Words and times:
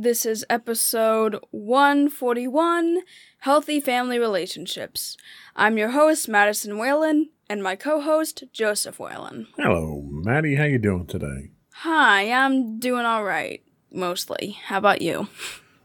This 0.00 0.24
is 0.24 0.46
episode 0.48 1.40
141 1.50 3.00
Healthy 3.40 3.80
Family 3.80 4.20
Relationships. 4.20 5.16
I'm 5.56 5.76
your 5.76 5.88
host, 5.90 6.28
Madison 6.28 6.78
Whalen, 6.78 7.30
and 7.50 7.64
my 7.64 7.74
co 7.74 8.00
host, 8.00 8.44
Joseph 8.52 9.00
Whalen. 9.00 9.48
Hello, 9.56 10.02
Maddie. 10.08 10.54
How 10.54 10.64
you 10.66 10.78
doing 10.78 11.06
today? 11.06 11.50
Hi, 11.78 12.30
I'm 12.30 12.78
doing 12.78 13.06
all 13.06 13.24
right, 13.24 13.60
mostly. 13.92 14.56
How 14.66 14.78
about 14.78 15.02
you? 15.02 15.26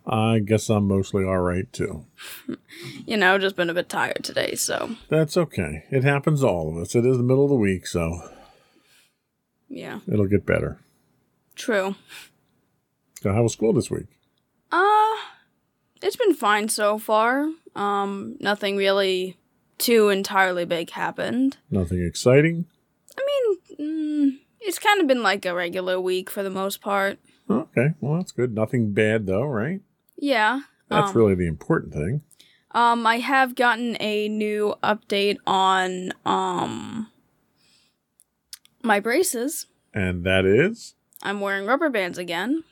I 0.06 0.38
guess 0.46 0.70
I'm 0.70 0.88
mostly 0.88 1.24
all 1.26 1.40
right 1.40 1.72
too. 1.74 2.06
You 3.08 3.18
know, 3.18 3.38
just 3.40 3.56
been 3.56 3.70
a 3.70 3.74
bit 3.74 3.90
tired 3.90 4.24
today, 4.24 4.56
so 4.56 4.96
That's 5.10 5.38
okay. 5.38 5.86
It 5.90 6.04
happens 6.04 6.42
to 6.42 6.48
all 6.48 6.70
of 6.70 6.78
us. 6.78 6.96
It 6.96 7.06
is 7.06 7.18
the 7.18 7.24
middle 7.24 7.44
of 7.46 7.50
the 7.50 7.56
week, 7.56 7.88
so 7.88 8.30
yeah, 9.70 10.02
it'll 10.08 10.28
get 10.28 10.46
better. 10.46 10.80
true. 11.56 11.96
So, 13.24 13.32
how 13.32 13.44
was 13.44 13.54
school 13.54 13.72
this 13.72 13.90
week? 13.90 14.08
Uh, 14.70 15.16
it's 16.02 16.18
been 16.18 16.34
fine 16.34 16.68
so 16.68 16.98
far. 16.98 17.48
Um, 17.74 18.36
nothing 18.42 18.76
really 18.76 19.38
too 19.78 20.10
entirely 20.10 20.66
big 20.66 20.90
happened. 20.90 21.56
Nothing 21.72 22.06
exciting? 22.06 22.66
I 23.18 23.22
mean, 23.26 23.78
mm, 23.80 24.40
it's 24.60 24.78
kind 24.78 25.00
of 25.00 25.08
been 25.08 25.24
like 25.24 25.46
a 25.46 25.56
regular 25.56 26.02
week 26.02 26.30
for 26.30 26.44
the 26.44 26.50
most 26.50 26.82
part. 26.82 27.18
Okay, 27.50 27.94
well, 28.02 28.18
that's 28.18 28.34
good. 28.34 28.54
Nothing 28.54 28.92
bad, 28.92 29.26
though, 29.26 29.44
right? 29.44 29.80
Yeah. 30.18 30.60
That's 30.90 31.12
um, 31.12 31.16
really 31.16 31.36
the 31.36 31.48
important 31.48 31.94
thing. 31.94 32.24
Um, 32.72 33.08
I 33.08 33.20
have 33.20 33.56
gotten 33.56 33.96
a 34.02 34.28
new 34.28 34.76
update 34.84 35.38
on 35.48 36.12
um 36.26 37.08
my 38.84 39.00
braces. 39.00 39.68
And 39.94 40.26
that 40.26 40.44
is? 40.44 40.96
I'm 41.22 41.40
wearing 41.40 41.66
rubber 41.66 41.90
bands 41.90 42.18
again. 42.18 42.66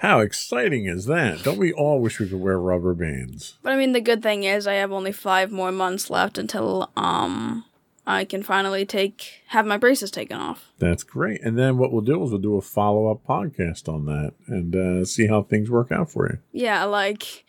How 0.00 0.20
exciting 0.20 0.86
is 0.86 1.04
that? 1.06 1.42
Don't 1.42 1.58
we 1.58 1.74
all 1.74 2.00
wish 2.00 2.20
we 2.20 2.26
could 2.26 2.40
wear 2.40 2.58
rubber 2.58 2.94
bands? 2.94 3.58
But 3.62 3.74
I 3.74 3.76
mean, 3.76 3.92
the 3.92 4.00
good 4.00 4.22
thing 4.22 4.44
is 4.44 4.66
I 4.66 4.74
have 4.74 4.92
only 4.92 5.12
five 5.12 5.52
more 5.52 5.70
months 5.70 6.08
left 6.08 6.38
until 6.38 6.90
um 6.96 7.66
I 8.06 8.24
can 8.24 8.42
finally 8.42 8.86
take 8.86 9.42
have 9.48 9.66
my 9.66 9.76
braces 9.76 10.10
taken 10.10 10.38
off. 10.38 10.72
That's 10.78 11.02
great. 11.02 11.42
And 11.42 11.58
then 11.58 11.76
what 11.76 11.92
we'll 11.92 12.00
do 12.00 12.24
is 12.24 12.30
we'll 12.30 12.40
do 12.40 12.56
a 12.56 12.62
follow 12.62 13.10
up 13.10 13.26
podcast 13.26 13.92
on 13.92 14.06
that 14.06 14.32
and 14.46 14.74
uh, 14.74 15.04
see 15.04 15.26
how 15.26 15.42
things 15.42 15.70
work 15.70 15.92
out 15.92 16.10
for 16.10 16.30
you. 16.30 16.38
Yeah, 16.50 16.84
like 16.84 17.44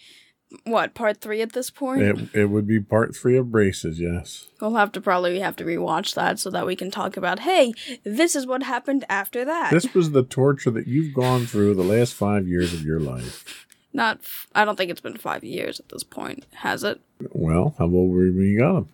what 0.63 0.93
part 0.93 1.21
three 1.21 1.41
at 1.41 1.53
this 1.53 1.69
point? 1.69 2.01
It, 2.01 2.29
it 2.33 2.45
would 2.45 2.67
be 2.67 2.79
part 2.79 3.15
three 3.15 3.37
of 3.37 3.51
braces, 3.51 3.99
yes. 3.99 4.47
We'll 4.59 4.75
have 4.75 4.91
to 4.93 5.01
probably 5.01 5.39
have 5.39 5.55
to 5.57 5.63
rewatch 5.63 6.13
that 6.15 6.39
so 6.39 6.49
that 6.49 6.65
we 6.65 6.75
can 6.75 6.91
talk 6.91 7.17
about. 7.17 7.39
Hey, 7.39 7.73
this 8.03 8.35
is 8.35 8.45
what 8.45 8.63
happened 8.63 9.05
after 9.09 9.45
that. 9.45 9.71
This 9.71 9.93
was 9.93 10.11
the 10.11 10.23
torture 10.23 10.71
that 10.71 10.87
you've 10.87 11.13
gone 11.13 11.45
through 11.45 11.75
the 11.75 11.83
last 11.83 12.13
five 12.13 12.47
years 12.47 12.73
of 12.73 12.83
your 12.83 12.99
life. 12.99 13.67
Not. 13.93 14.19
F- 14.21 14.47
I 14.53 14.65
don't 14.65 14.77
think 14.77 14.91
it's 14.91 15.01
been 15.01 15.17
five 15.17 15.43
years 15.43 15.79
at 15.79 15.89
this 15.89 16.03
point, 16.03 16.45
has 16.55 16.83
it? 16.83 17.01
Well, 17.31 17.75
how 17.77 17.85
old 17.85 18.11
were 18.11 18.25
you 18.25 18.33
when 18.33 18.45
you 18.45 18.59
got 18.59 18.73
them? 18.73 18.89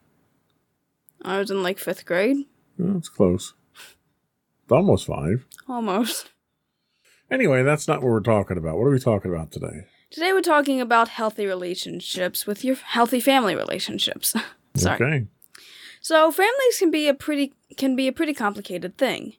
I 1.23 1.39
was 1.39 1.51
in 1.51 1.63
like 1.63 1.79
fifth 1.79 2.05
grade, 2.05 2.45
it's 2.79 3.09
close. 3.09 3.53
It's 4.63 4.71
almost 4.71 5.07
five. 5.07 5.45
almost. 5.67 6.29
Anyway, 7.29 7.63
that's 7.63 7.87
not 7.87 8.01
what 8.01 8.11
we're 8.11 8.19
talking 8.21 8.57
about. 8.57 8.77
What 8.77 8.85
are 8.85 8.91
we 8.91 8.99
talking 8.99 9.33
about 9.33 9.51
today? 9.51 9.85
Today 10.09 10.31
we're 10.31 10.41
talking 10.41 10.79
about 10.79 11.09
healthy 11.09 11.45
relationships 11.45 12.47
with 12.47 12.63
your 12.63 12.75
healthy 12.75 13.19
family 13.19 13.55
relationships. 13.55 14.33
Sorry. 14.75 14.95
Okay. 14.95 15.25
So 15.99 16.31
families 16.31 16.79
can 16.79 16.91
be 16.91 17.09
a 17.09 17.13
pretty 17.13 17.53
can 17.75 17.95
be 17.95 18.07
a 18.07 18.13
pretty 18.13 18.33
complicated 18.33 18.97
thing. 18.97 19.33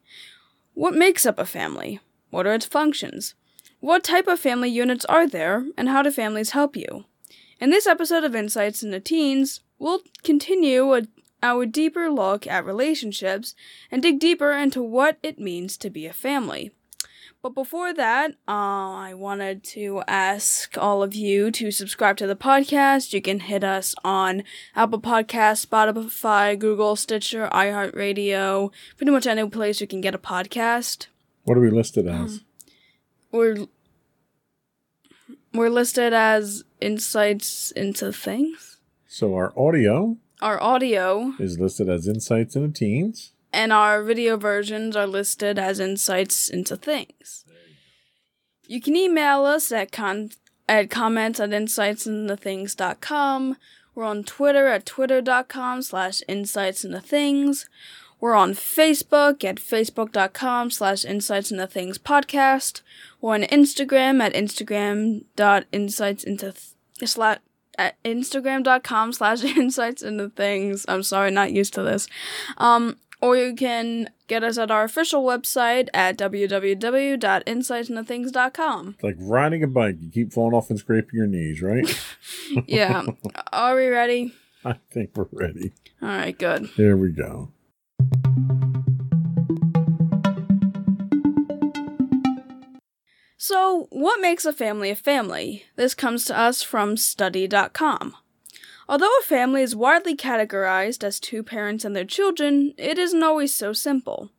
What 0.75 0.95
makes 0.95 1.25
up 1.25 1.39
a 1.39 1.47
family? 1.47 2.01
What 2.29 2.47
are 2.47 2.53
its 2.53 2.67
functions? 2.67 3.35
What 3.81 4.05
type 4.05 4.27
of 4.27 4.41
family 4.41 4.69
units 4.69 5.07
are 5.07 5.27
there 5.27 5.65
and 5.79 5.89
how 5.89 6.03
do 6.03 6.11
families 6.11 6.51
help 6.51 6.77
you? 6.77 7.07
In 7.61 7.71
this 7.71 7.87
episode 7.87 8.25
of 8.25 8.35
Insights 8.37 8.83
into 8.83 9.01
Teens, 9.01 9.61
we'll 9.79 10.03
continue 10.23 10.95
a, 10.95 11.03
our 11.43 11.65
deeper 11.65 12.11
look 12.11 12.47
at 12.47 12.67
relationships 12.67 13.55
and 13.91 14.03
dig 14.03 14.21
deeper 14.21 14.53
into 14.53 14.83
what 14.83 15.17
it 15.23 15.39
means 15.39 15.79
to 15.79 15.89
be 15.89 16.07
a 16.07 16.13
family. 16.13 16.73
But 17.41 17.55
before 17.55 17.95
that, 17.95 18.33
uh, 18.49 18.51
I 18.51 19.15
wanted 19.15 19.63
to 19.65 20.03
ask 20.09 20.77
all 20.77 21.05
of 21.05 21.15
you 21.15 21.53
to 21.53 21.71
subscribe 21.71 22.17
to 22.17 22.27
the 22.27 22.35
podcast. 22.35 23.13
You 23.13 23.23
can 23.23 23.41
hit 23.41 23.63
us 23.63 23.95
on 24.03 24.43
Apple 24.75 25.01
Podcasts, 25.01 25.65
Spotify, 25.65 26.59
Google, 26.59 26.97
Stitcher, 26.97 27.49
iHeartRadio, 27.53 28.73
pretty 28.97 29.13
much 29.13 29.27
any 29.27 29.49
place 29.49 29.81
you 29.81 29.87
can 29.87 30.01
get 30.01 30.17
a 30.17 30.19
podcast. 30.19 31.07
What 31.45 31.57
are 31.57 31.61
we 31.61 31.71
listed 31.71 32.09
as? 32.09 32.41
We're 33.31 33.67
we're 35.55 35.71
listed 35.71 36.13
as 36.13 36.65
insights 36.81 37.71
into 37.71 38.13
things. 38.13 38.79
So 39.07 39.35
our 39.35 39.53
audio 39.57 40.17
Our 40.43 40.61
audio 40.61 41.35
is 41.39 41.59
listed 41.59 41.89
as 41.89 42.07
Insights 42.09 42.57
into 42.57 42.73
Teens. 42.73 43.33
And 43.53 43.73
our 43.73 44.03
video 44.03 44.37
versions 44.37 44.97
are 44.97 45.07
listed 45.07 45.57
as 45.59 45.79
insights 45.81 46.49
into 46.49 46.77
things. 46.77 47.45
You 48.67 48.81
can 48.81 48.97
email 48.97 49.45
us 49.45 49.71
at 49.73 49.93
con 49.93 50.31
at 50.69 50.91
comments 50.91 51.41
at 51.41 51.51
insightsintothings.com. 51.51 53.57
We're 53.95 54.05
on 54.05 54.25
Twitter 54.25 54.69
at 54.69 54.87
twitter.com 54.87 55.83
slash 55.83 56.23
insights 56.29 56.85
into 56.85 57.01
things. 57.01 57.69
We're 58.21 58.35
on 58.35 58.53
Facebook 58.53 59.45
at 59.45 59.57
facebook.com 59.57 60.71
slash 60.71 61.05
insights 61.05 61.51
into 61.51 61.67
things 61.67 61.99
podcast. 61.99 62.83
We're 63.21 63.35
on 63.35 63.43
Instagram 63.43 64.21
at 64.21 64.35
instagram.insights 64.35 66.25
into 66.25 66.53
th- 66.53 67.09
slash 67.09 67.39
at 67.79 68.03
instagram.com 68.03 69.13
slash 69.13 69.45
insights 69.45 70.03
into 70.03 70.29
things. 70.31 70.85
I'm 70.89 71.05
sorry, 71.05 71.31
not 71.31 71.53
used 71.53 71.75
to 71.75 71.83
this. 71.83 72.09
Um, 72.57 72.97
or 73.21 73.37
you 73.37 73.55
can 73.55 74.09
get 74.27 74.43
us 74.45 74.57
at 74.59 74.71
our 74.71 74.85
official 74.85 75.23
website 75.25 75.89
at 75.93 76.17
www.insightsintothings.com. 76.19 78.95
It's 78.95 79.05
like 79.05 79.17
riding 79.19 79.63
a 79.63 79.67
bike. 79.67 79.97
You 80.01 80.11
keep 80.11 80.33
falling 80.33 80.55
off 80.55 80.71
and 80.71 80.79
scraping 80.79 81.19
your 81.19 81.27
knees, 81.27 81.61
right? 81.63 81.87
Yeah. 82.67 83.05
Are 83.53 83.77
we 83.77 83.89
ready? 83.89 84.33
I 84.65 84.77
think 84.91 85.11
we're 85.15 85.27
ready. 85.33 85.73
All 86.01 86.09
right, 86.09 86.39
good. 86.39 86.65
Here 86.77 86.97
we 86.97 87.13
go. 87.13 87.51
So, 93.37 93.87
what 93.91 94.21
makes 94.21 94.45
a 94.45 94.53
family 94.53 94.91
a 94.91 94.97
family? 94.97 95.65
This 95.77 95.95
comes 95.95 96.25
to 96.27 96.39
us 96.39 96.63
from 96.63 96.97
study.com. 96.97 98.15
Although 98.89 99.13
a 99.21 99.25
family 99.25 99.63
is 99.63 99.77
widely 99.77 100.17
categorized 100.17 101.05
as 101.05 101.21
two 101.21 101.43
parents 101.43 101.85
and 101.85 101.95
their 101.95 102.07
children, 102.07 102.73
it 102.79 102.99
isn't 102.99 103.23
always 103.23 103.55
so 103.55 103.73
simple. 103.73 104.31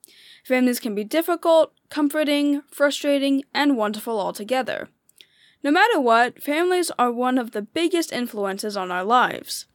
Families 0.44 0.80
can 0.80 0.96
be 0.96 1.04
difficult, 1.04 1.74
comforting, 1.90 2.64
frustrating, 2.72 3.44
and 3.54 3.78
wonderful 3.78 4.20
altogether. 4.20 4.90
No 5.64 5.72
matter 5.72 6.00
what, 6.00 6.42
families 6.42 6.90
are 6.98 7.12
one 7.12 7.38
of 7.38 7.52
the 7.52 7.62
biggest 7.62 8.12
influences 8.12 8.76
on 8.76 8.92
our 8.92 9.04
lives. 9.04 9.66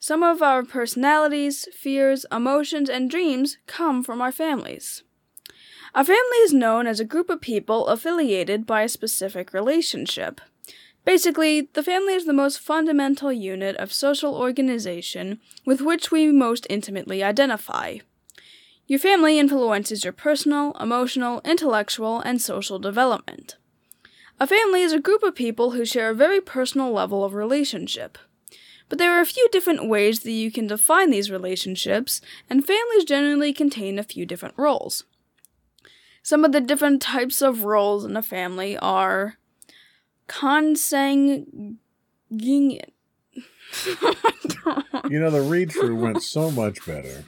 Some 0.00 0.22
of 0.22 0.42
our 0.42 0.62
personalities, 0.62 1.66
fears, 1.72 2.26
emotions, 2.30 2.90
and 2.90 3.10
dreams 3.10 3.56
come 3.66 4.04
from 4.04 4.20
our 4.20 4.32
families. 4.32 5.04
A 5.94 6.04
family 6.04 6.38
is 6.44 6.52
known 6.52 6.86
as 6.86 7.00
a 7.00 7.04
group 7.04 7.30
of 7.30 7.40
people 7.40 7.86
affiliated 7.86 8.66
by 8.66 8.82
a 8.82 8.88
specific 8.88 9.54
relationship. 9.54 10.40
Basically, 11.08 11.70
the 11.72 11.82
family 11.82 12.12
is 12.12 12.26
the 12.26 12.34
most 12.34 12.60
fundamental 12.60 13.32
unit 13.32 13.76
of 13.76 13.94
social 13.94 14.34
organization 14.34 15.40
with 15.64 15.80
which 15.80 16.10
we 16.10 16.30
most 16.30 16.66
intimately 16.68 17.24
identify. 17.24 17.96
Your 18.86 18.98
family 18.98 19.38
influences 19.38 20.04
your 20.04 20.12
personal, 20.12 20.76
emotional, 20.78 21.40
intellectual, 21.46 22.20
and 22.20 22.42
social 22.42 22.78
development. 22.78 23.56
A 24.38 24.46
family 24.46 24.82
is 24.82 24.92
a 24.92 25.00
group 25.00 25.22
of 25.22 25.34
people 25.34 25.70
who 25.70 25.86
share 25.86 26.10
a 26.10 26.14
very 26.14 26.42
personal 26.42 26.92
level 26.92 27.24
of 27.24 27.32
relationship. 27.32 28.18
But 28.90 28.98
there 28.98 29.16
are 29.16 29.22
a 29.22 29.32
few 29.34 29.48
different 29.50 29.88
ways 29.88 30.20
that 30.20 30.32
you 30.32 30.52
can 30.52 30.66
define 30.66 31.08
these 31.08 31.30
relationships, 31.30 32.20
and 32.50 32.66
families 32.66 33.04
generally 33.06 33.54
contain 33.54 33.98
a 33.98 34.02
few 34.02 34.26
different 34.26 34.56
roles. 34.58 35.04
Some 36.22 36.44
of 36.44 36.52
the 36.52 36.60
different 36.60 37.00
types 37.00 37.40
of 37.40 37.64
roles 37.64 38.04
in 38.04 38.14
a 38.14 38.20
family 38.20 38.76
are 38.76 39.38
consanguine. 40.28 41.76
You 45.10 45.20
know, 45.20 45.30
the 45.30 45.40
read 45.40 45.72
through 45.72 45.96
went 45.96 46.22
so 46.22 46.50
much 46.50 46.84
better. 46.84 47.24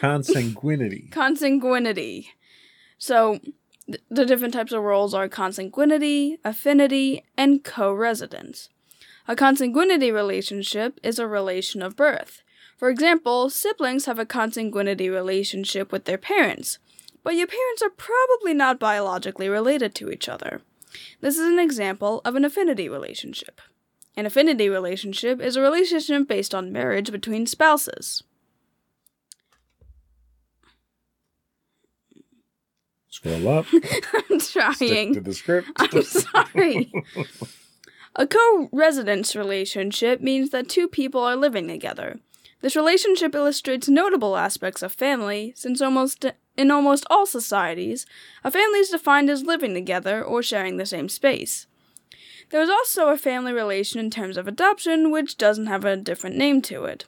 Consanguinity. 0.00 1.10
consanguinity. 1.10 2.26
So, 2.98 3.38
th- 3.86 4.02
the 4.10 4.26
different 4.26 4.52
types 4.52 4.72
of 4.72 4.82
roles 4.82 5.14
are 5.14 5.26
consanguinity, 5.26 6.36
affinity, 6.44 7.24
and 7.36 7.64
co 7.64 7.92
residence. 7.94 8.68
A 9.26 9.34
consanguinity 9.34 10.12
relationship 10.12 11.00
is 11.02 11.18
a 11.18 11.26
relation 11.26 11.80
of 11.80 11.96
birth. 11.96 12.42
For 12.76 12.90
example, 12.90 13.48
siblings 13.48 14.04
have 14.04 14.18
a 14.18 14.26
consanguinity 14.26 15.10
relationship 15.10 15.92
with 15.92 16.04
their 16.04 16.18
parents, 16.18 16.78
but 17.22 17.36
your 17.36 17.46
parents 17.46 17.80
are 17.82 17.90
probably 17.90 18.52
not 18.52 18.78
biologically 18.78 19.48
related 19.48 19.94
to 19.94 20.10
each 20.10 20.28
other. 20.28 20.60
This 21.20 21.38
is 21.38 21.46
an 21.46 21.58
example 21.58 22.20
of 22.24 22.34
an 22.36 22.44
affinity 22.44 22.88
relationship. 22.88 23.60
An 24.16 24.26
affinity 24.26 24.68
relationship 24.68 25.40
is 25.40 25.56
a 25.56 25.62
relationship 25.62 26.26
based 26.28 26.54
on 26.54 26.72
marriage 26.72 27.10
between 27.12 27.46
spouses. 27.46 28.22
Scroll 33.08 33.48
up. 33.48 33.66
I'm 34.30 34.40
Stick 34.40 34.62
trying. 34.78 35.14
to 35.14 35.20
the 35.20 35.34
script. 35.34 35.68
I'm 35.76 36.02
sorry. 36.02 36.92
A 38.16 38.26
co 38.26 38.68
residence 38.72 39.36
relationship 39.36 40.20
means 40.20 40.50
that 40.50 40.68
two 40.68 40.88
people 40.88 41.20
are 41.22 41.36
living 41.36 41.68
together. 41.68 42.18
This 42.60 42.76
relationship 42.76 43.34
illustrates 43.34 43.88
notable 43.88 44.36
aspects 44.36 44.82
of 44.82 44.92
family, 44.92 45.52
since 45.56 45.80
almost 45.80 46.26
in 46.60 46.70
almost 46.70 47.06
all 47.08 47.24
societies, 47.24 48.04
a 48.44 48.50
family 48.50 48.80
is 48.80 48.90
defined 48.90 49.30
as 49.30 49.42
living 49.44 49.72
together 49.72 50.22
or 50.22 50.42
sharing 50.42 50.76
the 50.76 50.84
same 50.84 51.08
space. 51.08 51.66
There 52.50 52.60
is 52.60 52.68
also 52.68 53.08
a 53.08 53.16
family 53.16 53.52
relation 53.52 53.98
in 53.98 54.10
terms 54.10 54.36
of 54.36 54.46
adoption, 54.46 55.10
which 55.10 55.38
doesn't 55.38 55.66
have 55.66 55.84
a 55.84 55.96
different 55.96 56.36
name 56.36 56.60
to 56.62 56.84
it. 56.84 57.06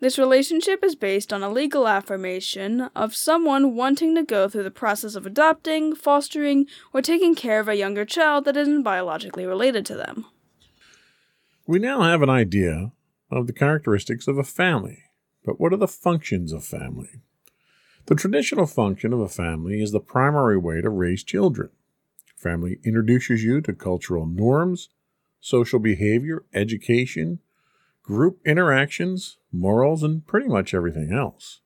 This 0.00 0.18
relationship 0.18 0.84
is 0.84 0.94
based 0.94 1.32
on 1.32 1.42
a 1.42 1.50
legal 1.50 1.88
affirmation 1.88 2.90
of 2.94 3.14
someone 3.14 3.74
wanting 3.74 4.14
to 4.16 4.22
go 4.22 4.48
through 4.48 4.64
the 4.64 4.70
process 4.70 5.14
of 5.14 5.26
adopting, 5.26 5.94
fostering, 5.94 6.66
or 6.92 7.00
taking 7.00 7.34
care 7.34 7.60
of 7.60 7.68
a 7.68 7.76
younger 7.76 8.04
child 8.04 8.44
that 8.44 8.56
isn't 8.56 8.82
biologically 8.82 9.46
related 9.46 9.86
to 9.86 9.94
them. 9.94 10.26
We 11.66 11.78
now 11.78 12.02
have 12.02 12.20
an 12.20 12.30
idea 12.30 12.92
of 13.30 13.46
the 13.46 13.52
characteristics 13.52 14.26
of 14.26 14.38
a 14.38 14.44
family, 14.44 15.04
but 15.44 15.60
what 15.60 15.72
are 15.72 15.78
the 15.78 15.88
functions 15.88 16.52
of 16.52 16.64
family? 16.64 17.22
The 18.10 18.16
traditional 18.16 18.66
function 18.66 19.12
of 19.12 19.20
a 19.20 19.28
family 19.28 19.80
is 19.80 19.92
the 19.92 20.00
primary 20.00 20.58
way 20.58 20.80
to 20.80 20.90
raise 20.90 21.22
children. 21.22 21.70
Family 22.34 22.80
introduces 22.82 23.44
you 23.44 23.60
to 23.60 23.72
cultural 23.72 24.26
norms, 24.26 24.88
social 25.40 25.78
behavior, 25.78 26.42
education, 26.52 27.38
group 28.02 28.40
interactions, 28.44 29.36
morals, 29.52 30.02
and 30.02 30.26
pretty 30.26 30.48
much 30.48 30.74
everything 30.74 31.12
else. 31.12 31.60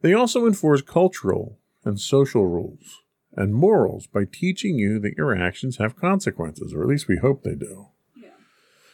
They 0.00 0.12
also 0.12 0.48
enforce 0.48 0.82
cultural 0.82 1.60
and 1.84 2.00
social 2.00 2.48
rules 2.48 3.02
and 3.36 3.54
morals 3.54 4.08
by 4.08 4.24
teaching 4.24 4.80
you 4.80 4.98
that 4.98 5.16
your 5.16 5.32
actions 5.32 5.76
have 5.76 5.94
consequences, 5.94 6.74
or 6.74 6.82
at 6.82 6.88
least 6.88 7.06
we 7.06 7.18
hope 7.18 7.44
they 7.44 7.54
do. 7.54 7.86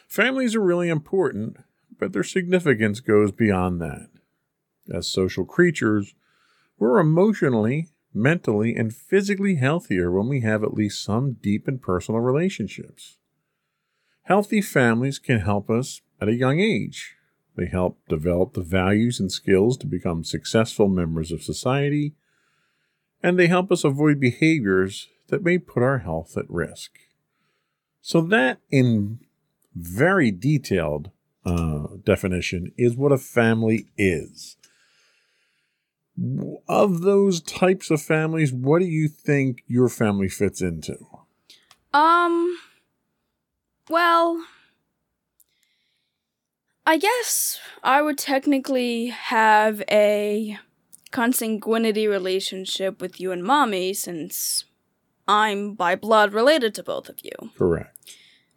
Families 0.07 0.53
are 0.55 0.61
really 0.61 0.89
important, 0.89 1.57
but 1.97 2.13
their 2.13 2.23
significance 2.23 2.99
goes 2.99 3.31
beyond 3.31 3.81
that. 3.81 4.09
As 4.93 5.07
social 5.07 5.45
creatures, 5.45 6.13
we're 6.77 6.99
emotionally, 6.99 7.89
mentally, 8.13 8.75
and 8.75 8.93
physically 8.93 9.55
healthier 9.55 10.11
when 10.11 10.27
we 10.27 10.41
have 10.41 10.63
at 10.63 10.73
least 10.73 11.03
some 11.03 11.33
deep 11.33 11.67
and 11.67 11.81
personal 11.81 12.21
relationships. 12.21 13.17
Healthy 14.23 14.61
families 14.61 15.19
can 15.19 15.39
help 15.39 15.69
us 15.69 16.01
at 16.21 16.29
a 16.29 16.35
young 16.35 16.59
age. 16.59 17.15
They 17.55 17.67
help 17.67 17.99
develop 18.07 18.53
the 18.53 18.63
values 18.63 19.19
and 19.19 19.31
skills 19.31 19.77
to 19.77 19.87
become 19.87 20.23
successful 20.23 20.87
members 20.87 21.31
of 21.31 21.43
society, 21.43 22.13
and 23.21 23.37
they 23.37 23.47
help 23.47 23.71
us 23.71 23.83
avoid 23.83 24.19
behaviors 24.19 25.09
that 25.27 25.43
may 25.43 25.57
put 25.57 25.83
our 25.83 25.99
health 25.99 26.35
at 26.37 26.49
risk. 26.49 26.91
So, 28.01 28.21
that 28.21 28.59
in 28.69 29.19
very 29.75 30.31
detailed 30.31 31.11
uh, 31.45 31.87
definition 32.03 32.71
is 32.77 32.95
what 32.95 33.11
a 33.11 33.17
family 33.17 33.87
is. 33.97 34.57
Of 36.67 37.01
those 37.01 37.41
types 37.41 37.89
of 37.89 38.01
families, 38.01 38.53
what 38.53 38.79
do 38.79 38.85
you 38.85 39.07
think 39.07 39.63
your 39.67 39.89
family 39.89 40.29
fits 40.29 40.61
into? 40.61 40.97
Um, 41.93 42.57
well, 43.89 44.45
I 46.85 46.97
guess 46.97 47.59
I 47.83 48.01
would 48.01 48.17
technically 48.17 49.07
have 49.07 49.81
a 49.89 50.57
consanguinity 51.11 52.09
relationship 52.09 53.01
with 53.01 53.19
you 53.19 53.31
and 53.31 53.43
mommy 53.43 53.93
since 53.93 54.65
I'm 55.27 55.73
by 55.73 55.95
blood 55.95 56.33
related 56.33 56.75
to 56.75 56.83
both 56.83 57.07
of 57.07 57.19
you. 57.23 57.51
Correct. 57.57 57.97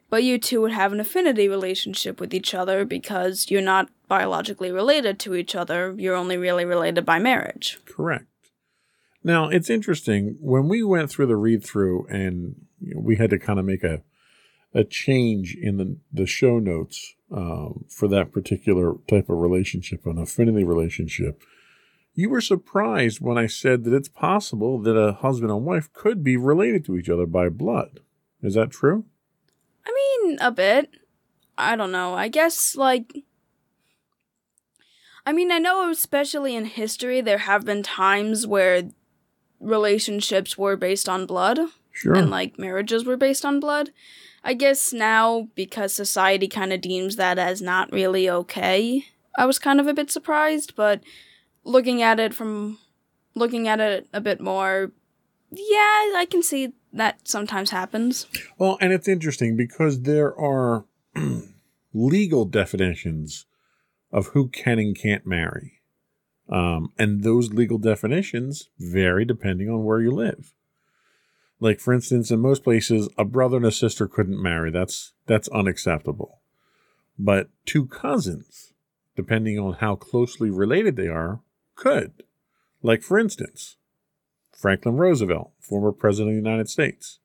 But 0.09 0.23
you 0.23 0.39
two 0.39 0.61
would 0.61 0.73
have 0.73 0.93
an 0.93 1.01
affinity 1.01 1.49
relationship 1.49 2.21
with 2.21 2.33
each 2.33 2.55
other 2.55 2.85
because 2.85 3.51
you're 3.51 3.61
not 3.61 3.89
biologically 4.09 4.71
related 4.71 5.19
to 5.21 5.35
each 5.35 5.55
other, 5.55 5.95
you're 5.99 6.15
only 6.15 6.37
really 6.37 6.65
related 6.65 7.05
by 7.05 7.19
marriage. 7.19 7.79
Correct. 7.85 8.27
Now, 9.25 9.49
it's 9.49 9.69
interesting 9.69 10.37
when 10.41 10.69
we 10.69 10.85
went 10.85 11.11
through 11.11 11.27
the 11.27 11.37
read 11.37 11.65
through 11.65 12.07
and 12.07 12.67
we 12.95 13.17
had 13.17 13.31
to 13.31 13.39
kind 13.39 13.59
of 13.59 13.65
make 13.65 13.83
a 13.83 14.03
a 14.77 14.85
change 14.85 15.57
in 15.61 15.79
the, 15.79 15.97
the 16.13 16.27
show 16.27 16.59
notes 16.59 17.15
um, 17.33 17.87
for 17.89 18.07
that 18.09 18.31
particular 18.31 18.95
type 19.09 19.31
of 19.31 19.39
relationship, 19.39 20.05
an 20.05 20.19
affinity 20.19 20.65
relationship. 20.65 21.43
You 22.15 22.29
were 22.29 22.43
surprised 22.43 23.21
when 23.21 23.39
I 23.39 23.47
said 23.47 23.85
that 23.85 23.95
it's 23.95 24.09
possible 24.09 24.79
that 24.83 24.97
a 24.97 25.15
husband 25.15 25.51
and 25.51 25.65
wife 25.65 25.91
could 25.95 26.23
be 26.23 26.37
related 26.37 26.85
to 26.85 26.97
each 26.97 27.09
other 27.09 27.25
by 27.25 27.49
blood. 27.49 28.01
Is 28.43 28.55
that 28.55 28.71
true? 28.71 29.07
I 29.87 29.93
mean, 30.25 30.39
a 30.41 30.51
bit. 30.51 30.91
I 31.57 31.77
don't 31.77 31.93
know. 31.93 32.15
I 32.15 32.29
guess, 32.29 32.77
like. 32.77 33.23
I 35.25 35.33
mean, 35.33 35.51
I 35.51 35.59
know, 35.59 35.89
especially 35.91 36.55
in 36.55 36.67
history, 36.67 37.21
there 37.21 37.39
have 37.39 37.65
been 37.65 37.83
times 37.83 38.47
where 38.47 38.83
relationships 39.61 40.57
were 40.59 40.77
based 40.77 41.09
on 41.09 41.27
blood 41.27 41.59
Sure. 41.93 42.15
and, 42.15 42.31
like, 42.31 42.59
marriages 42.59 43.05
were 43.05 43.17
based 43.17 43.45
on 43.45 43.59
blood. 43.59 43.91
I 44.45 44.55
guess 44.55 44.93
now, 44.93 45.49
because 45.57 45.93
society 45.93 46.47
kind 46.47 46.73
of 46.73 46.81
deems 46.81 47.17
that 47.17 47.39
as 47.39 47.61
not 47.61 47.91
really 47.93 48.31
okay, 48.31 49.07
I 49.37 49.47
was 49.47 49.59
kind 49.59 49.81
of 49.81 49.87
a 49.89 49.95
bit 49.95 50.11
surprised, 50.11 50.77
but 50.77 51.03
looking 51.65 52.03
at 52.03 52.21
it 52.21 52.35
from. 52.35 52.79
looking 53.35 53.69
at 53.69 53.81
it 53.81 54.07
a 54.15 54.21
bit 54.21 54.41
more, 54.41 54.93
yeah, 55.51 56.13
I 56.17 56.27
can 56.31 56.43
see 56.43 56.73
that 56.93 57.27
sometimes 57.29 57.71
happens. 57.71 58.27
Well, 58.59 58.79
and 58.81 58.93
it's 58.93 59.09
interesting 59.09 59.57
because 59.57 60.03
there 60.03 60.37
are 60.39 60.85
legal 61.93 62.45
definitions 62.45 63.47
of 64.13 64.29
who 64.29 64.49
can 64.49 64.79
and 64.79 64.97
can't 64.97 65.27
marry. 65.27 65.81
Um, 66.49 66.93
and 66.99 67.23
those 67.23 67.53
legal 67.53 67.79
definitions 67.79 68.69
vary 68.79 69.25
depending 69.25 69.69
on 69.69 69.85
where 69.85 70.01
you 70.01 70.11
live. 70.11 70.53
Like, 71.59 71.81
for 71.81 71.93
instance, 71.93 72.31
in 72.31 72.41
most 72.41 72.63
places, 72.63 73.09
a 73.17 73.25
brother 73.25 73.57
and 73.57 73.67
a 73.67 73.73
sister 73.73 74.07
couldn't 74.07 74.43
marry. 74.43 74.71
That's 74.71 75.13
that's 75.27 75.49
unacceptable. 75.49 76.41
But 77.19 77.49
two 77.65 77.87
cousins, 77.87 78.75
depending 79.17 79.59
on 79.59 79.75
how 79.75 79.97
closely 79.97 80.51
related 80.51 80.97
they 80.97 81.09
are, 81.09 81.41
could. 81.75 82.23
Like, 82.83 83.03
for 83.03 83.19
instance, 83.19 83.77
Franklin 84.57 84.97
Roosevelt, 84.97 85.53
former 85.61 85.93
president 85.93 86.37
of 86.37 86.43
the 86.43 86.49
United 86.49 86.69
States, 86.69 87.19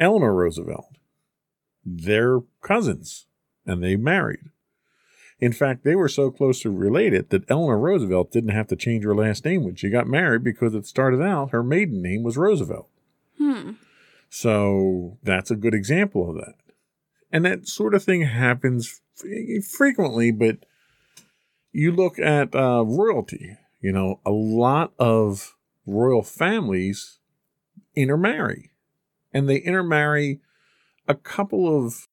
Eleanor 0.00 0.34
Roosevelt, 0.34 0.96
they're 1.84 2.40
cousins, 2.62 3.26
and 3.66 3.82
they 3.82 3.96
married. 3.96 4.50
In 5.38 5.52
fact, 5.52 5.84
they 5.84 5.94
were 5.94 6.08
so 6.08 6.30
closely 6.30 6.70
related 6.70 7.28
that 7.28 7.48
Eleanor 7.50 7.78
Roosevelt 7.78 8.32
didn't 8.32 8.50
have 8.50 8.66
to 8.68 8.76
change 8.76 9.04
her 9.04 9.14
last 9.14 9.44
name 9.44 9.64
when 9.64 9.74
she 9.74 9.90
got 9.90 10.06
married 10.06 10.42
because 10.42 10.74
it 10.74 10.86
started 10.86 11.20
out 11.20 11.50
her 11.50 11.62
maiden 11.62 12.00
name 12.00 12.22
was 12.22 12.38
Roosevelt. 12.38 12.88
Hmm. 13.36 13.72
So 14.30 15.18
that's 15.22 15.50
a 15.50 15.56
good 15.56 15.74
example 15.74 16.30
of 16.30 16.36
that. 16.36 16.54
And 17.30 17.44
that 17.44 17.68
sort 17.68 17.94
of 17.94 18.02
thing 18.02 18.22
happens 18.22 19.02
frequently, 19.70 20.30
but 20.30 20.58
you 21.72 21.92
look 21.92 22.18
at 22.18 22.54
uh, 22.54 22.84
royalty, 22.86 23.58
you 23.82 23.92
know, 23.92 24.20
a 24.24 24.30
lot 24.30 24.92
of 24.98 25.55
royal 25.86 26.22
families 26.22 27.18
intermarry, 27.94 28.72
and 29.32 29.48
they 29.48 29.56
intermarry 29.56 30.40
a 31.08 31.14
couple 31.14 31.84
of 31.84 32.08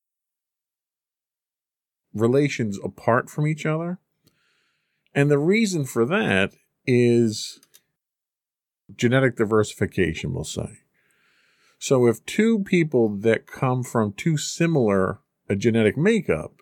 relations 2.14 2.80
apart 2.84 3.30
from 3.30 3.48
each 3.48 3.66
other. 3.66 4.00
And 5.16 5.30
the 5.30 5.40
reason 5.40 5.86
for 5.86 6.06
that 6.06 6.54
is 6.86 7.60
genetic 8.96 9.36
diversification, 9.38 10.34
we'll 10.34 10.44
say. 10.44 10.80
So 11.80 12.08
if 12.08 12.26
two 12.26 12.60
people 12.60 13.10
that 13.18 13.48
come 13.48 13.84
from 13.84 14.14
too 14.14 14.38
similar 14.38 15.20
a 15.50 15.56
genetic 15.56 15.98
makeup 15.98 16.54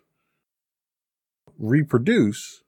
reproduce, 1.58 2.62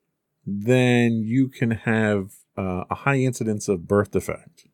then 0.46 1.22
you 1.24 1.48
can 1.48 1.72
have 1.72 2.30
uh, 2.56 2.84
a 2.90 2.94
high 2.94 3.18
incidence 3.18 3.68
of 3.68 3.88
birth 3.88 4.12
defect. 4.12 4.66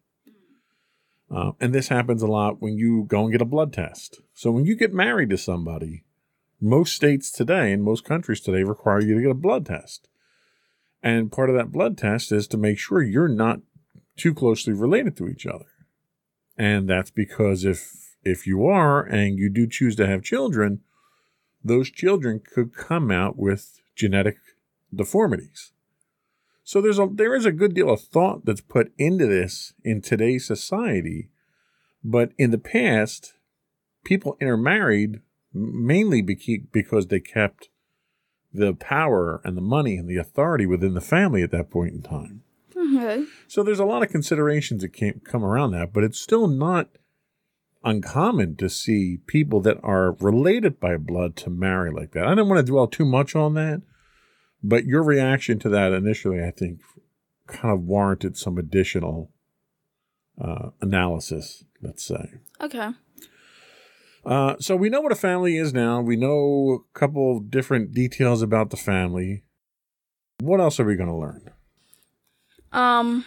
Uh, 1.30 1.52
and 1.60 1.72
this 1.72 1.88
happens 1.88 2.22
a 2.22 2.26
lot 2.26 2.60
when 2.60 2.76
you 2.76 3.04
go 3.04 3.22
and 3.22 3.32
get 3.32 3.40
a 3.40 3.46
blood 3.46 3.72
test. 3.72 4.20
So 4.34 4.50
when 4.50 4.64
you 4.64 4.74
get 4.74 4.92
married 4.92 5.30
to 5.30 5.38
somebody, 5.38 6.04
most 6.60 6.94
states 6.94 7.30
today 7.30 7.72
and 7.72 7.82
most 7.82 8.04
countries 8.04 8.40
today 8.40 8.64
require 8.64 9.00
you 9.00 9.14
to 9.14 9.22
get 9.22 9.30
a 9.30 9.34
blood 9.34 9.66
test. 9.66 10.08
And 11.02 11.32
part 11.32 11.48
of 11.48 11.56
that 11.56 11.72
blood 11.72 11.96
test 11.96 12.32
is 12.32 12.46
to 12.48 12.56
make 12.58 12.78
sure 12.78 13.02
you're 13.02 13.28
not 13.28 13.60
too 14.16 14.34
closely 14.34 14.72
related 14.72 15.16
to 15.16 15.28
each 15.28 15.46
other. 15.46 15.66
And 16.58 16.88
that's 16.88 17.10
because 17.10 17.64
if 17.64 18.16
if 18.22 18.46
you 18.46 18.66
are 18.66 19.00
and 19.02 19.38
you 19.38 19.48
do 19.48 19.66
choose 19.66 19.96
to 19.96 20.06
have 20.06 20.22
children, 20.22 20.80
those 21.64 21.90
children 21.90 22.40
could 22.40 22.74
come 22.74 23.10
out 23.10 23.38
with 23.38 23.80
genetic 23.96 24.36
deformities. 24.94 25.72
So 26.70 26.80
there's 26.80 27.00
a 27.00 27.08
there 27.12 27.34
is 27.34 27.46
a 27.46 27.50
good 27.50 27.74
deal 27.74 27.90
of 27.90 28.00
thought 28.00 28.44
that's 28.44 28.60
put 28.60 28.92
into 28.96 29.26
this 29.26 29.74
in 29.82 30.00
today's 30.00 30.46
society, 30.46 31.28
but 32.04 32.30
in 32.38 32.52
the 32.52 32.58
past, 32.58 33.34
people 34.04 34.36
intermarried 34.40 35.20
mainly 35.52 36.22
because 36.22 37.08
they 37.08 37.18
kept 37.18 37.70
the 38.54 38.72
power 38.72 39.40
and 39.42 39.56
the 39.56 39.60
money 39.60 39.96
and 39.96 40.08
the 40.08 40.16
authority 40.16 40.64
within 40.64 40.94
the 40.94 41.00
family 41.00 41.42
at 41.42 41.50
that 41.50 41.72
point 41.72 41.92
in 41.92 42.02
time. 42.02 42.44
Okay. 42.76 43.24
So 43.48 43.64
there's 43.64 43.80
a 43.80 43.84
lot 43.84 44.04
of 44.04 44.10
considerations 44.10 44.82
that 44.82 44.92
came, 44.92 45.20
come 45.24 45.42
around 45.42 45.72
that, 45.72 45.92
but 45.92 46.04
it's 46.04 46.20
still 46.20 46.46
not 46.46 46.88
uncommon 47.82 48.54
to 48.58 48.68
see 48.68 49.18
people 49.26 49.60
that 49.62 49.78
are 49.82 50.12
related 50.20 50.78
by 50.78 50.96
blood 50.96 51.34
to 51.38 51.50
marry 51.50 51.90
like 51.90 52.12
that. 52.12 52.28
I 52.28 52.36
don't 52.36 52.48
want 52.48 52.64
to 52.64 52.72
dwell 52.72 52.86
too 52.86 53.04
much 53.04 53.34
on 53.34 53.54
that, 53.54 53.82
but 54.62 54.84
your 54.84 55.02
reaction 55.02 55.58
to 55.60 55.68
that 55.70 55.92
initially, 55.92 56.42
I 56.42 56.50
think, 56.50 56.80
kind 57.46 57.72
of 57.74 57.82
warranted 57.82 58.36
some 58.36 58.58
additional 58.58 59.30
uh, 60.40 60.70
analysis, 60.80 61.64
let's 61.82 62.04
say. 62.04 62.34
Okay. 62.60 62.90
Uh, 64.24 64.56
so 64.60 64.76
we 64.76 64.90
know 64.90 65.00
what 65.00 65.12
a 65.12 65.16
family 65.16 65.56
is 65.56 65.72
now. 65.72 66.00
We 66.00 66.16
know 66.16 66.84
a 66.84 66.98
couple 66.98 67.40
different 67.40 67.92
details 67.92 68.42
about 68.42 68.70
the 68.70 68.76
family. 68.76 69.44
What 70.40 70.60
else 70.60 70.78
are 70.78 70.84
we 70.84 70.96
going 70.96 71.08
to 71.08 71.16
learn? 71.16 71.50
Um, 72.72 73.24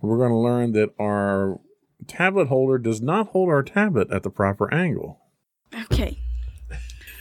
We're 0.00 0.18
going 0.18 0.30
to 0.30 0.36
learn 0.36 0.72
that 0.72 0.90
our 0.98 1.58
tablet 2.06 2.48
holder 2.48 2.78
does 2.78 3.00
not 3.00 3.28
hold 3.28 3.48
our 3.48 3.62
tablet 3.62 4.10
at 4.12 4.22
the 4.22 4.30
proper 4.30 4.72
angle. 4.72 5.20
okay. 5.84 6.18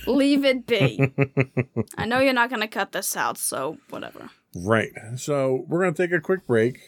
Leave 0.07 0.45
it 0.45 0.67
be. 0.67 1.13
I 1.97 2.05
know 2.05 2.19
you're 2.19 2.33
not 2.33 2.49
going 2.49 2.61
to 2.61 2.67
cut 2.67 2.91
this 2.91 3.15
out, 3.15 3.37
so 3.37 3.77
whatever. 3.89 4.29
Right. 4.55 4.91
So 5.17 5.65
we're 5.67 5.81
going 5.81 5.93
to 5.93 6.03
take 6.03 6.11
a 6.11 6.21
quick 6.21 6.45
break. 6.47 6.79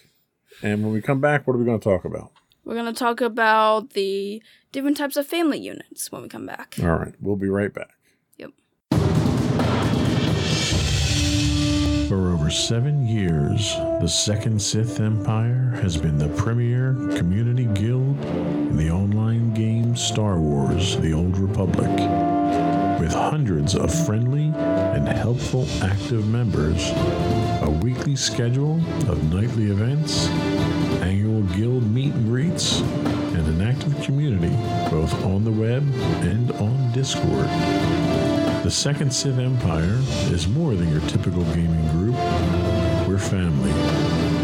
And 0.63 0.83
when 0.83 0.93
we 0.93 1.01
come 1.01 1.19
back, 1.19 1.45
what 1.45 1.53
are 1.55 1.59
we 1.59 1.65
going 1.65 1.79
to 1.79 1.83
talk 1.83 2.05
about? 2.05 2.31
We're 2.63 2.75
going 2.75 2.93
to 2.93 2.99
talk 2.99 3.21
about 3.21 3.91
the 3.91 4.41
different 4.71 4.97
types 4.97 5.17
of 5.17 5.25
family 5.27 5.59
units 5.59 6.11
when 6.11 6.21
we 6.21 6.29
come 6.29 6.45
back. 6.45 6.75
All 6.81 6.95
right. 6.95 7.13
We'll 7.21 7.35
be 7.35 7.49
right 7.49 7.73
back. 7.73 7.91
Yep. 8.37 8.51
For 12.07 12.31
over 12.31 12.49
seven 12.49 13.05
years, 13.05 13.75
the 13.75 14.07
Second 14.07 14.61
Sith 14.61 14.99
Empire 14.99 15.77
has 15.81 15.97
been 15.97 16.17
the 16.17 16.29
premier 16.29 16.93
community 17.17 17.65
guild 17.65 18.19
in 18.25 18.77
the 18.77 18.89
online 18.89 19.53
game 19.53 19.95
Star 19.95 20.39
Wars 20.39 20.97
The 20.97 21.13
Old 21.13 21.37
Republic. 21.37 22.36
With 22.99 23.13
hundreds 23.13 23.75
of 23.75 23.93
friendly 24.05 24.51
and 24.55 25.07
helpful 25.07 25.67
active 25.83 26.27
members, 26.27 26.91
a 27.61 27.79
weekly 27.83 28.15
schedule 28.15 28.77
of 29.07 29.31
nightly 29.31 29.69
events, 29.69 30.27
annual 31.01 31.43
guild 31.55 31.83
meet 31.91 32.13
and 32.13 32.25
greets, 32.25 32.81
and 32.81 33.47
an 33.47 33.61
active 33.61 34.01
community 34.01 34.55
both 34.89 35.13
on 35.25 35.43
the 35.43 35.51
web 35.51 35.83
and 36.23 36.51
on 36.53 36.91
Discord. 36.91 37.47
The 38.63 38.71
Second 38.71 39.13
Sith 39.13 39.37
Empire 39.37 40.01
is 40.33 40.47
more 40.47 40.73
than 40.73 40.89
your 40.89 41.01
typical 41.01 41.43
gaming 41.53 41.87
group. 41.91 42.15
We're 43.07 43.19
family. 43.19 44.36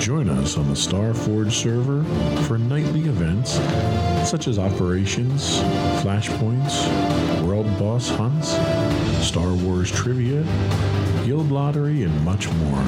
Join 0.00 0.28
us 0.28 0.56
on 0.58 0.66
the 0.68 0.74
Starforge 0.74 1.52
server 1.52 2.02
for 2.42 2.58
nightly 2.58 3.02
events 3.02 3.52
such 4.28 4.48
as 4.48 4.58
operations, 4.58 5.60
flashpoints, 6.02 6.84
world 7.42 7.66
boss 7.78 8.10
hunts, 8.10 8.50
Star 9.26 9.54
Wars 9.54 9.90
trivia, 9.90 10.44
guild 11.24 11.50
lottery, 11.50 12.02
and 12.02 12.24
much 12.24 12.50
more. 12.52 12.82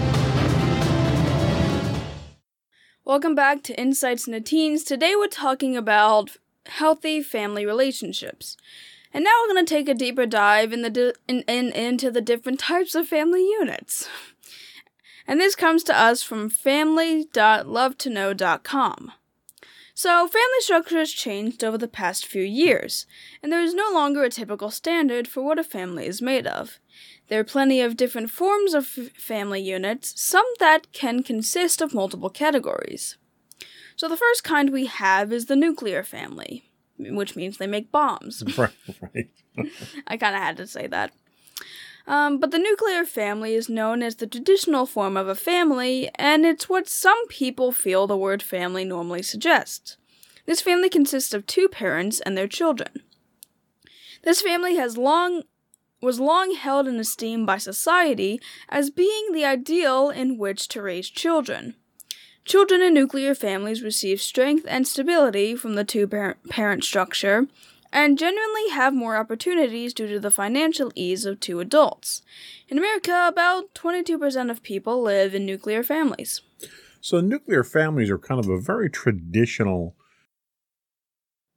Welcome 3.04 3.34
back 3.34 3.62
to 3.64 3.78
Insights 3.78 4.26
into 4.26 4.40
Teens. 4.40 4.82
Today 4.82 5.14
we're 5.14 5.26
talking 5.26 5.76
about 5.76 6.38
healthy 6.66 7.22
family 7.22 7.66
relationships. 7.66 8.56
And 9.12 9.24
now 9.24 9.30
we're 9.42 9.54
going 9.54 9.64
to 9.64 9.74
take 9.74 9.88
a 9.88 9.94
deeper 9.94 10.26
dive 10.26 10.72
in 10.72 10.82
the 10.82 10.90
di- 10.90 11.12
in, 11.28 11.42
in, 11.42 11.70
into 11.72 12.10
the 12.10 12.20
different 12.20 12.58
types 12.58 12.94
of 12.94 13.06
family 13.06 13.42
units. 13.42 14.08
And 15.26 15.40
this 15.40 15.54
comes 15.54 15.82
to 15.84 15.98
us 15.98 16.22
from 16.22 16.50
family.lovetoknow.com. 16.50 19.12
So, 19.96 20.26
family 20.26 20.58
structure 20.58 20.98
has 20.98 21.12
changed 21.12 21.62
over 21.62 21.78
the 21.78 21.86
past 21.86 22.26
few 22.26 22.42
years, 22.42 23.06
and 23.40 23.52
there 23.52 23.62
is 23.62 23.74
no 23.74 23.92
longer 23.92 24.24
a 24.24 24.28
typical 24.28 24.72
standard 24.72 25.28
for 25.28 25.42
what 25.42 25.60
a 25.60 25.64
family 25.64 26.06
is 26.06 26.20
made 26.20 26.48
of. 26.48 26.80
There 27.28 27.38
are 27.38 27.44
plenty 27.44 27.80
of 27.80 27.96
different 27.96 28.30
forms 28.30 28.74
of 28.74 28.88
f- 28.98 29.12
family 29.12 29.62
units, 29.62 30.20
some 30.20 30.46
that 30.58 30.92
can 30.92 31.22
consist 31.22 31.80
of 31.80 31.94
multiple 31.94 32.28
categories. 32.28 33.18
So, 33.96 34.08
the 34.08 34.16
first 34.16 34.44
kind 34.44 34.70
we 34.70 34.86
have 34.86 35.32
is 35.32 35.46
the 35.46 35.56
nuclear 35.56 36.02
family, 36.02 36.70
which 36.98 37.36
means 37.36 37.56
they 37.56 37.66
make 37.66 37.92
bombs. 37.92 38.42
Right, 38.58 38.72
right. 39.14 39.30
I 40.06 40.16
kind 40.16 40.34
of 40.34 40.42
had 40.42 40.56
to 40.58 40.66
say 40.66 40.86
that. 40.88 41.12
Um, 42.06 42.38
but 42.38 42.50
the 42.50 42.58
nuclear 42.58 43.04
family 43.04 43.54
is 43.54 43.68
known 43.68 44.02
as 44.02 44.16
the 44.16 44.26
traditional 44.26 44.84
form 44.84 45.16
of 45.16 45.28
a 45.28 45.34
family, 45.34 46.10
and 46.16 46.44
it's 46.44 46.68
what 46.68 46.88
some 46.88 47.26
people 47.28 47.72
feel 47.72 48.06
the 48.06 48.16
word 48.16 48.42
family 48.42 48.84
normally 48.84 49.22
suggests. 49.22 49.96
This 50.44 50.60
family 50.60 50.90
consists 50.90 51.32
of 51.32 51.46
two 51.46 51.68
parents 51.68 52.20
and 52.20 52.36
their 52.36 52.48
children. 52.48 53.02
This 54.22 54.42
family 54.42 54.76
has 54.76 54.96
long 54.96 55.42
was 56.02 56.20
long 56.20 56.54
held 56.54 56.86
in 56.86 57.00
esteem 57.00 57.46
by 57.46 57.56
society 57.56 58.38
as 58.68 58.90
being 58.90 59.32
the 59.32 59.44
ideal 59.44 60.10
in 60.10 60.36
which 60.36 60.68
to 60.68 60.82
raise 60.82 61.08
children. 61.08 61.76
Children 62.44 62.82
in 62.82 62.92
nuclear 62.92 63.34
families 63.34 63.82
receive 63.82 64.20
strength 64.20 64.66
and 64.68 64.86
stability 64.86 65.56
from 65.56 65.74
the 65.74 65.84
two 65.84 66.06
parent 66.06 66.84
structure 66.84 67.46
and 67.90 68.18
generally 68.18 68.68
have 68.70 68.92
more 68.92 69.16
opportunities 69.16 69.94
due 69.94 70.08
to 70.08 70.20
the 70.20 70.30
financial 70.30 70.92
ease 70.94 71.24
of 71.24 71.40
two 71.40 71.60
adults. 71.60 72.22
In 72.68 72.76
America, 72.76 73.26
about 73.28 73.72
22% 73.74 74.50
of 74.50 74.62
people 74.62 75.00
live 75.00 75.34
in 75.34 75.46
nuclear 75.46 75.82
families. 75.82 76.42
So, 77.00 77.20
nuclear 77.20 77.62
families 77.62 78.10
are 78.10 78.18
kind 78.18 78.40
of 78.40 78.48
a 78.48 78.60
very 78.60 78.90
traditional, 78.90 79.94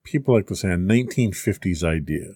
people 0.04 0.36
like 0.36 0.48
to 0.48 0.56
say, 0.56 0.70
a 0.70 0.78
1950s 0.78 1.84
idea. 1.84 2.36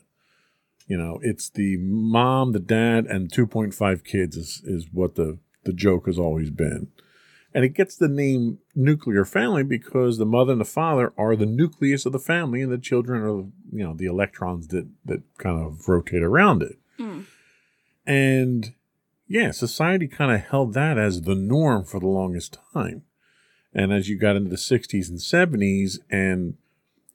You 0.87 0.97
know, 0.97 1.19
it's 1.21 1.49
the 1.49 1.77
mom, 1.77 2.53
the 2.53 2.59
dad, 2.59 3.05
and 3.05 3.31
2.5 3.31 4.03
kids 4.03 4.35
is, 4.35 4.61
is 4.65 4.87
what 4.91 5.15
the, 5.15 5.37
the 5.63 5.73
joke 5.73 6.07
has 6.07 6.17
always 6.17 6.49
been. 6.49 6.87
And 7.53 7.65
it 7.65 7.73
gets 7.73 7.95
the 7.95 8.07
name 8.07 8.59
nuclear 8.75 9.25
family 9.25 9.63
because 9.63 10.17
the 10.17 10.25
mother 10.25 10.53
and 10.53 10.61
the 10.61 10.65
father 10.65 11.13
are 11.17 11.35
the 11.35 11.45
nucleus 11.45 12.05
of 12.05 12.13
the 12.13 12.19
family, 12.19 12.61
and 12.61 12.71
the 12.71 12.77
children 12.77 13.21
are, 13.21 13.37
you 13.75 13.83
know, 13.83 13.93
the 13.93 14.05
electrons 14.05 14.67
that, 14.67 14.87
that 15.05 15.21
kind 15.37 15.65
of 15.65 15.87
rotate 15.89 16.23
around 16.23 16.63
it. 16.63 16.77
Mm. 16.97 17.25
And 18.05 18.73
yeah, 19.27 19.51
society 19.51 20.07
kind 20.07 20.31
of 20.33 20.41
held 20.41 20.73
that 20.73 20.97
as 20.97 21.21
the 21.21 21.35
norm 21.35 21.85
for 21.85 21.99
the 21.99 22.07
longest 22.07 22.57
time. 22.73 23.03
And 23.73 23.93
as 23.93 24.09
you 24.09 24.17
got 24.17 24.35
into 24.35 24.49
the 24.49 24.57
60s 24.57 25.09
and 25.09 25.19
70s 25.19 25.99
and 26.09 26.55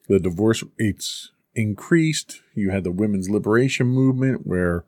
the 0.07 0.19
divorce 0.19 0.63
rates 0.79 1.31
increased, 1.53 2.41
you 2.55 2.71
had 2.71 2.83
the 2.83 2.91
women's 2.91 3.29
liberation 3.29 3.87
movement 3.87 4.47
where 4.47 4.85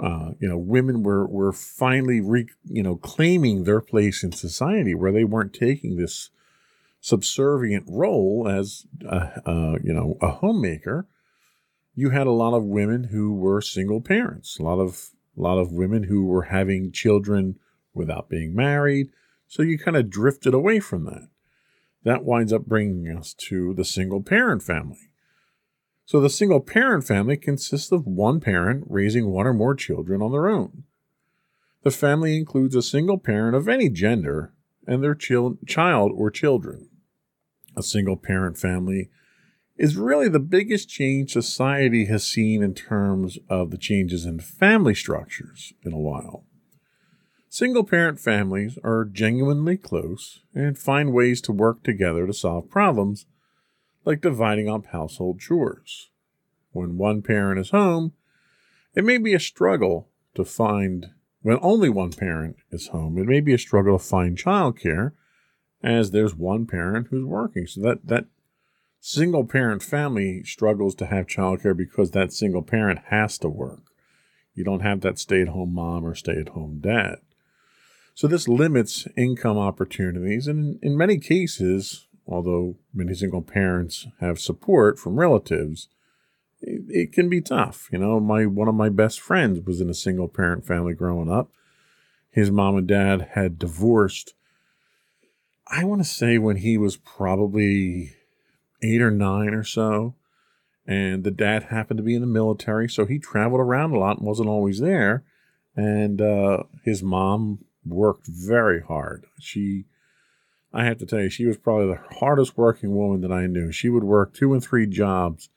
uh, 0.00 0.32
you 0.38 0.48
know, 0.48 0.58
women 0.58 1.02
were 1.02 1.26
were 1.26 1.52
finally 1.52 2.20
re, 2.20 2.46
you 2.64 2.82
know 2.82 2.96
claiming 2.96 3.64
their 3.64 3.80
place 3.80 4.22
in 4.22 4.32
society 4.32 4.94
where 4.94 5.12
they 5.12 5.24
weren't 5.24 5.52
taking 5.52 5.96
this 5.96 6.30
subservient 7.00 7.84
role 7.88 8.48
as 8.48 8.86
a, 9.04 9.48
uh, 9.48 9.78
you 9.82 9.92
know 9.92 10.16
a 10.20 10.28
homemaker. 10.28 11.06
You 11.94 12.10
had 12.10 12.26
a 12.26 12.32
lot 12.32 12.54
of 12.54 12.64
women 12.64 13.04
who 13.04 13.34
were 13.34 13.60
single 13.60 14.00
parents, 14.00 14.58
a 14.58 14.62
lot 14.62 14.78
of 14.78 15.10
a 15.36 15.40
lot 15.40 15.58
of 15.58 15.72
women 15.72 16.04
who 16.04 16.24
were 16.24 16.44
having 16.44 16.92
children 16.92 17.58
without 17.94 18.28
being 18.28 18.54
married. 18.54 19.08
So 19.46 19.62
you 19.62 19.78
kind 19.78 19.96
of 19.96 20.10
drifted 20.10 20.54
away 20.54 20.80
from 20.80 21.04
that. 21.04 21.28
That 22.04 22.24
winds 22.24 22.52
up 22.52 22.66
bringing 22.66 23.08
us 23.16 23.34
to 23.48 23.74
the 23.74 23.84
single 23.84 24.22
parent 24.22 24.62
family. 24.62 25.10
So 26.08 26.20
the 26.20 26.30
single 26.30 26.60
parent 26.60 27.06
family 27.06 27.36
consists 27.36 27.92
of 27.92 28.06
one 28.06 28.40
parent 28.40 28.84
raising 28.88 29.28
one 29.28 29.46
or 29.46 29.52
more 29.52 29.74
children 29.74 30.22
on 30.22 30.32
their 30.32 30.48
own. 30.48 30.84
The 31.82 31.90
family 31.90 32.34
includes 32.34 32.74
a 32.74 32.80
single 32.80 33.18
parent 33.18 33.54
of 33.54 33.68
any 33.68 33.90
gender 33.90 34.54
and 34.86 35.04
their 35.04 35.14
chil- 35.14 35.58
child 35.66 36.12
or 36.14 36.30
children. 36.30 36.88
A 37.76 37.82
single 37.82 38.16
parent 38.16 38.56
family 38.56 39.10
is 39.76 39.98
really 39.98 40.30
the 40.30 40.40
biggest 40.40 40.88
change 40.88 41.34
society 41.34 42.06
has 42.06 42.24
seen 42.24 42.62
in 42.62 42.72
terms 42.72 43.38
of 43.50 43.70
the 43.70 43.76
changes 43.76 44.24
in 44.24 44.40
family 44.40 44.94
structures 44.94 45.74
in 45.84 45.92
a 45.92 45.98
while. 45.98 46.46
Single 47.50 47.84
parent 47.84 48.18
families 48.18 48.78
are 48.82 49.04
genuinely 49.04 49.76
close 49.76 50.40
and 50.54 50.78
find 50.78 51.12
ways 51.12 51.42
to 51.42 51.52
work 51.52 51.82
together 51.82 52.26
to 52.26 52.32
solve 52.32 52.70
problems 52.70 53.26
like 54.08 54.22
dividing 54.22 54.70
up 54.70 54.86
household 54.86 55.38
chores. 55.38 56.08
When 56.72 56.96
one 56.96 57.20
parent 57.20 57.60
is 57.60 57.70
home, 57.70 58.14
it 58.94 59.04
may 59.04 59.18
be 59.18 59.34
a 59.34 59.38
struggle 59.38 60.08
to 60.34 60.46
find, 60.46 61.08
when 61.42 61.58
only 61.60 61.90
one 61.90 62.14
parent 62.14 62.56
is 62.72 62.88
home, 62.88 63.18
it 63.18 63.26
may 63.26 63.40
be 63.40 63.52
a 63.52 63.58
struggle 63.58 63.98
to 63.98 64.04
find 64.04 64.38
childcare 64.38 65.12
as 65.82 66.10
there's 66.10 66.34
one 66.34 66.64
parent 66.64 67.08
who's 67.10 67.26
working. 67.26 67.66
So 67.66 67.82
that, 67.82 68.06
that 68.06 68.24
single 68.98 69.44
parent 69.44 69.82
family 69.82 70.42
struggles 70.42 70.94
to 70.96 71.06
have 71.06 71.26
childcare 71.26 71.76
because 71.76 72.12
that 72.12 72.32
single 72.32 72.62
parent 72.62 73.00
has 73.10 73.36
to 73.38 73.50
work. 73.50 73.82
You 74.54 74.64
don't 74.64 74.80
have 74.80 75.02
that 75.02 75.18
stay 75.18 75.42
at 75.42 75.48
home 75.48 75.74
mom 75.74 76.06
or 76.06 76.14
stay 76.14 76.40
at 76.40 76.48
home 76.48 76.80
dad. 76.80 77.16
So 78.14 78.26
this 78.26 78.48
limits 78.48 79.06
income 79.18 79.58
opportunities, 79.58 80.46
and 80.46 80.78
in 80.82 80.96
many 80.96 81.18
cases, 81.18 82.07
although 82.28 82.76
many 82.92 83.14
single 83.14 83.42
parents 83.42 84.06
have 84.20 84.38
support 84.38 84.98
from 84.98 85.18
relatives, 85.18 85.88
it, 86.60 86.82
it, 86.88 87.12
can 87.12 87.28
be 87.28 87.40
tough. 87.40 87.88
You 87.90 87.98
know, 87.98 88.20
my 88.20 88.46
one 88.46 88.68
of 88.68 88.74
my 88.74 88.88
best 88.88 89.20
friends 89.20 89.60
was 89.64 89.80
in 89.80 89.88
a 89.88 89.94
single 89.94 90.28
parent 90.28 90.66
family 90.66 90.94
growing 90.94 91.30
up. 91.30 91.50
His 92.30 92.50
mom 92.50 92.76
and 92.76 92.86
dad 92.86 93.30
had 93.32 93.58
divorced. 93.58 94.34
I 95.66 95.84
want 95.84 96.02
to 96.02 96.08
say 96.08 96.38
when 96.38 96.56
he 96.56 96.76
was 96.76 96.96
probably 96.96 98.14
eight 98.82 99.02
or 99.02 99.10
nine 99.10 99.54
or 99.54 99.64
so, 99.64 100.14
and 100.86 101.24
the 101.24 101.30
dad 101.30 101.64
happened 101.64 101.98
to 101.98 102.04
be 102.04 102.14
in 102.14 102.20
the 102.20 102.26
military, 102.26 102.88
so 102.88 103.06
he 103.06 103.18
traveled 103.18 103.60
around 103.60 103.92
a 103.92 103.98
lot 103.98 104.18
and 104.18 104.26
wasn't 104.26 104.48
always 104.48 104.80
there. 104.80 105.24
And 105.76 106.20
uh, 106.20 106.64
his 106.84 107.02
mom 107.02 107.64
worked 107.86 108.26
very 108.26 108.82
hard. 108.82 109.26
She 109.38 109.84
I 110.72 110.84
have 110.84 110.98
to 110.98 111.06
tell 111.06 111.20
you, 111.20 111.30
she 111.30 111.46
was 111.46 111.56
probably 111.56 111.86
the 111.86 112.16
hardest 112.16 112.56
working 112.56 112.94
woman 112.94 113.22
that 113.22 113.32
I 113.32 113.46
knew. 113.46 113.72
She 113.72 113.88
would 113.88 114.04
work 114.04 114.34
two 114.34 114.52
and 114.52 114.62
three 114.62 114.86
jobs 114.86 115.48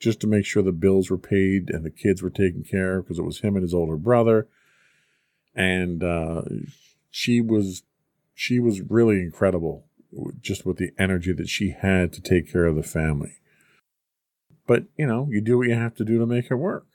just 0.00 0.20
to 0.20 0.26
make 0.26 0.44
sure 0.44 0.62
the 0.62 0.72
bills 0.72 1.10
were 1.10 1.18
paid 1.18 1.70
and 1.70 1.84
the 1.84 1.90
kids 1.90 2.22
were 2.22 2.30
taken 2.30 2.64
care 2.64 2.98
of 2.98 3.04
because 3.04 3.18
it 3.18 3.24
was 3.24 3.40
him 3.40 3.54
and 3.54 3.62
his 3.62 3.74
older 3.74 3.96
brother. 3.96 4.48
And 5.54 6.02
uh, 6.02 6.42
she 7.10 7.40
was 7.40 7.82
she 8.34 8.60
was 8.60 8.80
really 8.82 9.20
incredible 9.20 9.84
just 10.40 10.64
with 10.64 10.76
the 10.76 10.92
energy 10.98 11.32
that 11.32 11.48
she 11.48 11.70
had 11.70 12.12
to 12.12 12.20
take 12.20 12.50
care 12.50 12.64
of 12.64 12.76
the 12.76 12.82
family. 12.82 13.38
But, 14.66 14.84
you 14.96 15.06
know, 15.06 15.26
you 15.30 15.40
do 15.40 15.58
what 15.58 15.68
you 15.68 15.74
have 15.74 15.94
to 15.96 16.04
do 16.04 16.18
to 16.18 16.26
make 16.26 16.50
it 16.50 16.54
work. 16.54 16.86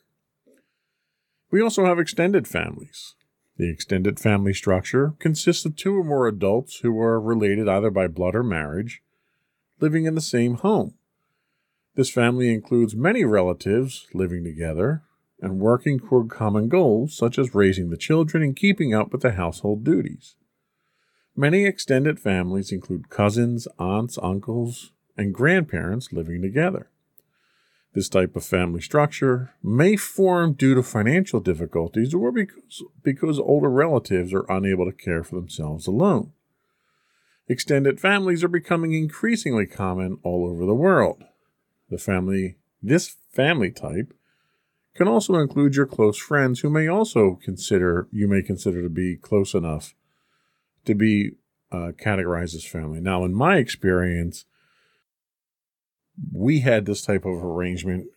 We 1.52 1.62
also 1.62 1.86
have 1.86 2.00
extended 2.00 2.48
families. 2.48 3.16
The 3.58 3.70
extended 3.70 4.20
family 4.20 4.54
structure 4.54 5.14
consists 5.20 5.66
of 5.66 5.76
two 5.76 5.96
or 5.96 6.04
more 6.04 6.28
adults 6.28 6.80
who 6.80 7.00
are 7.00 7.22
related 7.22 7.70
either 7.70 7.92
by 7.92 8.08
blood 8.08 8.36
or 8.36 8.44
marriage, 8.44 9.04
living 9.80 10.06
in 10.06 10.16
the 10.16 10.22
same 10.22 10.56
home. 10.56 10.96
This 11.96 12.10
family 12.10 12.52
includes 12.52 12.96
many 12.96 13.24
relatives 13.24 14.08
living 14.14 14.44
together 14.44 15.04
and 15.40 15.60
working 15.60 16.00
toward 16.00 16.30
common 16.30 16.68
goals 16.68 17.16
such 17.16 17.38
as 17.38 17.54
raising 17.54 17.90
the 17.90 17.98
children 17.98 18.42
and 18.42 18.56
keeping 18.56 18.94
up 18.94 19.12
with 19.12 19.22
the 19.22 19.34
household 19.34 19.84
duties. 19.84 20.36
Many 21.36 21.66
extended 21.66 22.20
families 22.20 22.72
include 22.72 23.10
cousins, 23.10 23.68
aunts, 23.78 24.18
uncles, 24.22 24.92
and 25.18 25.34
grandparents 25.34 26.12
living 26.12 26.42
together. 26.42 26.90
This 27.94 28.10
type 28.10 28.36
of 28.36 28.44
family 28.44 28.82
structure 28.82 29.54
may 29.62 29.96
form 29.96 30.54
due 30.54 30.74
to 30.74 30.82
financial 30.82 31.40
difficulties 31.40 32.14
or 32.14 32.32
because, 32.32 32.84
because 33.04 33.40
older 33.40 33.70
relatives 33.70 34.34
are 34.34 34.46
unable 34.50 34.86
to 34.86 34.92
care 34.92 35.24
for 35.24 35.36
themselves 35.36 35.86
alone. 35.86 36.32
Extended 37.48 38.00
families 38.00 38.44
are 38.44 38.50
becoming 38.50 38.94
increasingly 38.94 39.68
common 39.68 40.18
all 40.24 40.48
over 40.48 40.66
the 40.66 40.74
world. 40.74 41.24
The 41.90 42.00
family, 42.00 42.56
this 42.82 43.16
family 43.32 43.70
type, 43.70 44.14
can 44.96 45.08
also 45.08 45.36
include 45.36 45.76
your 45.76 45.86
close 45.86 46.18
friends 46.18 46.62
who 46.62 46.70
may 46.70 46.88
also 46.88 47.40
consider 47.44 48.08
you 48.12 48.28
may 48.28 48.42
consider 48.42 48.82
to 48.82 48.90
be 48.90 49.18
close 49.18 49.54
enough 49.54 49.94
to 50.86 50.96
be 50.96 51.32
uh, 51.72 51.92
categorized 52.00 52.56
as 52.56 52.66
family. 52.66 53.00
Now, 53.00 53.24
in 53.24 53.34
my 53.34 53.58
experience, 53.58 54.46
we 56.32 56.60
had 56.60 56.86
this 56.86 57.02
type 57.02 57.26
of 57.26 57.44
arrangement 57.44 58.08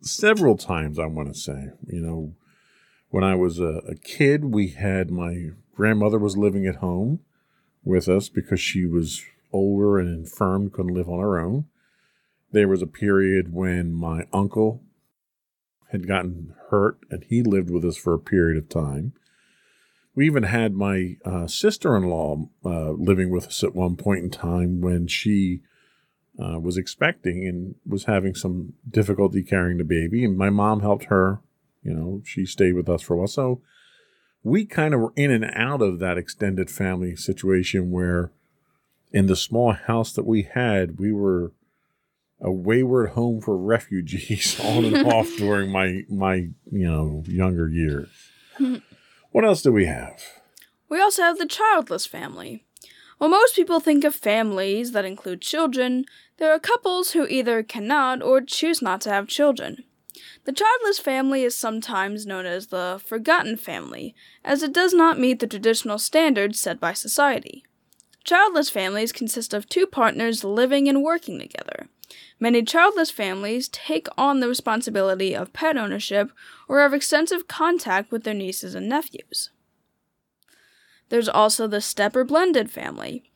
several 0.00 0.56
times, 0.56 0.98
I 0.98 1.06
want 1.06 1.28
to 1.28 1.38
say. 1.38 1.68
You 1.86 2.00
know, 2.00 2.34
when 3.10 3.24
I 3.24 3.34
was 3.34 3.58
a, 3.58 3.82
a, 3.88 3.94
kid, 3.94 4.46
we 4.46 4.68
had 4.68 5.10
my 5.10 5.50
grandmother 5.74 6.18
was 6.18 6.36
living 6.36 6.66
at 6.66 6.76
home 6.76 7.20
with 7.84 8.08
us 8.08 8.28
because 8.28 8.60
she 8.60 8.86
was 8.86 9.22
older 9.52 9.98
and 9.98 10.08
infirm, 10.08 10.70
couldn't 10.70 10.94
live 10.94 11.08
on 11.08 11.20
her 11.20 11.38
own. 11.38 11.66
There 12.52 12.68
was 12.68 12.82
a 12.82 12.86
period 12.86 13.52
when 13.52 13.92
my 13.92 14.26
uncle 14.32 14.82
had 15.90 16.06
gotten 16.06 16.54
hurt 16.70 16.98
and 17.10 17.24
he 17.28 17.42
lived 17.42 17.70
with 17.70 17.84
us 17.84 17.96
for 17.96 18.14
a 18.14 18.18
period 18.18 18.56
of 18.58 18.68
time. 18.68 19.12
We 20.14 20.26
even 20.26 20.44
had 20.44 20.74
my 20.74 21.16
uh, 21.24 21.46
sister 21.46 21.96
in 21.96 22.04
law 22.04 22.48
uh, 22.64 22.90
living 22.90 23.30
with 23.30 23.46
us 23.46 23.62
at 23.62 23.74
one 23.74 23.96
point 23.96 24.24
in 24.24 24.30
time 24.30 24.80
when 24.80 25.06
she 25.06 25.62
uh, 26.40 26.58
was 26.58 26.76
expecting 26.76 27.46
and 27.46 27.74
was 27.86 28.04
having 28.04 28.34
some 28.34 28.72
difficulty 28.88 29.42
carrying 29.42 29.78
the 29.78 29.84
baby. 29.84 30.24
And 30.24 30.38
my 30.38 30.50
mom 30.50 30.80
helped 30.80 31.04
her. 31.04 31.40
You 31.82 31.94
know, 31.94 32.22
she 32.24 32.46
stayed 32.46 32.74
with 32.74 32.88
us 32.88 33.02
for 33.02 33.14
a 33.14 33.18
while. 33.18 33.26
So 33.26 33.60
we 34.42 34.64
kind 34.64 34.94
of 34.94 35.00
were 35.00 35.12
in 35.16 35.30
and 35.30 35.44
out 35.54 35.82
of 35.82 35.98
that 35.98 36.18
extended 36.18 36.70
family 36.70 37.16
situation 37.16 37.90
where 37.90 38.32
in 39.12 39.26
the 39.26 39.36
small 39.36 39.72
house 39.72 40.12
that 40.12 40.26
we 40.26 40.42
had, 40.42 40.98
we 40.98 41.12
were 41.12 41.52
a 42.40 42.50
wayward 42.50 43.10
home 43.10 43.40
for 43.40 43.56
refugees 43.56 44.58
on 44.64 44.84
and 44.84 45.06
off 45.06 45.28
during 45.36 45.70
my 45.70 46.04
my 46.08 46.34
you 46.70 46.90
know 46.90 47.22
younger 47.26 47.68
years. 47.68 48.08
what 49.30 49.44
else 49.44 49.62
do 49.62 49.72
we 49.72 49.86
have? 49.86 50.22
We 50.88 51.00
also 51.00 51.22
have 51.22 51.38
the 51.38 51.46
childless 51.46 52.06
family. 52.06 52.64
While 53.18 53.30
most 53.30 53.54
people 53.54 53.80
think 53.80 54.04
of 54.04 54.14
families 54.14 54.92
that 54.92 55.04
include 55.04 55.42
children, 55.42 56.06
there 56.40 56.52
are 56.52 56.58
couples 56.58 57.12
who 57.12 57.26
either 57.26 57.62
cannot 57.62 58.22
or 58.22 58.40
choose 58.40 58.80
not 58.80 59.02
to 59.02 59.10
have 59.10 59.28
children. 59.28 59.84
The 60.44 60.52
childless 60.52 60.98
family 60.98 61.44
is 61.44 61.54
sometimes 61.54 62.26
known 62.26 62.46
as 62.46 62.68
the 62.68 63.00
forgotten 63.04 63.58
family, 63.58 64.14
as 64.42 64.62
it 64.62 64.72
does 64.72 64.94
not 64.94 65.18
meet 65.18 65.38
the 65.38 65.46
traditional 65.46 65.98
standards 65.98 66.58
set 66.58 66.80
by 66.80 66.94
society. 66.94 67.62
Childless 68.24 68.70
families 68.70 69.12
consist 69.12 69.52
of 69.52 69.68
two 69.68 69.86
partners 69.86 70.42
living 70.42 70.88
and 70.88 71.02
working 71.02 71.38
together. 71.38 71.88
Many 72.38 72.62
childless 72.62 73.10
families 73.10 73.68
take 73.68 74.08
on 74.16 74.40
the 74.40 74.48
responsibility 74.48 75.36
of 75.36 75.52
pet 75.52 75.76
ownership 75.76 76.32
or 76.68 76.80
have 76.80 76.94
extensive 76.94 77.48
contact 77.48 78.10
with 78.10 78.24
their 78.24 78.34
nieces 78.34 78.74
and 78.74 78.88
nephews. 78.88 79.50
There's 81.10 81.28
also 81.28 81.66
the 81.66 81.82
step 81.82 82.16
or 82.16 82.24
blended 82.24 82.70
family. 82.70 83.29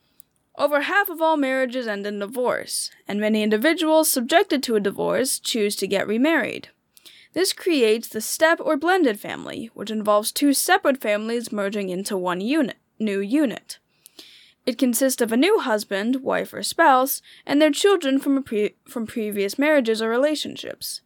Over 0.57 0.83
half 0.83 1.11
of 1.11 1.21
all 1.21 1.37
marriages 1.37 1.88
end 1.88 2.07
in 2.07 2.21
divorce, 2.21 2.90
and 3.09 3.21
many 3.21 3.43
individuals 3.43 4.09
subjected 4.09 4.62
to 4.62 4.77
a 4.77 4.81
divorce 4.81 5.40
choose 5.40 5.75
to 5.77 5.88
get 5.88 6.07
remarried. 6.07 6.69
This 7.33 7.53
creates 7.53 8.07
the 8.07 8.21
step 8.21 8.61
or 8.61 8.77
blended 8.77 9.19
family, 9.19 9.71
which 9.75 9.90
involves 9.90 10.31
two 10.31 10.53
separate 10.53 11.01
families 11.01 11.51
merging 11.51 11.88
into 11.88 12.17
one 12.17 12.40
unit, 12.40 12.77
new 13.01 13.19
unit. 13.19 13.79
It 14.64 14.79
consists 14.79 15.21
of 15.21 15.33
a 15.33 15.37
new 15.37 15.59
husband, 15.59 16.23
wife, 16.23 16.55
or 16.55 16.62
spouse, 16.62 17.21
and 17.45 17.61
their 17.61 17.73
children 17.73 18.21
from, 18.21 18.40
pre- 18.45 18.77
from 18.88 19.09
previous 19.09 19.59
marriages 19.59 20.01
or 20.01 20.09
relationships. 20.09 21.01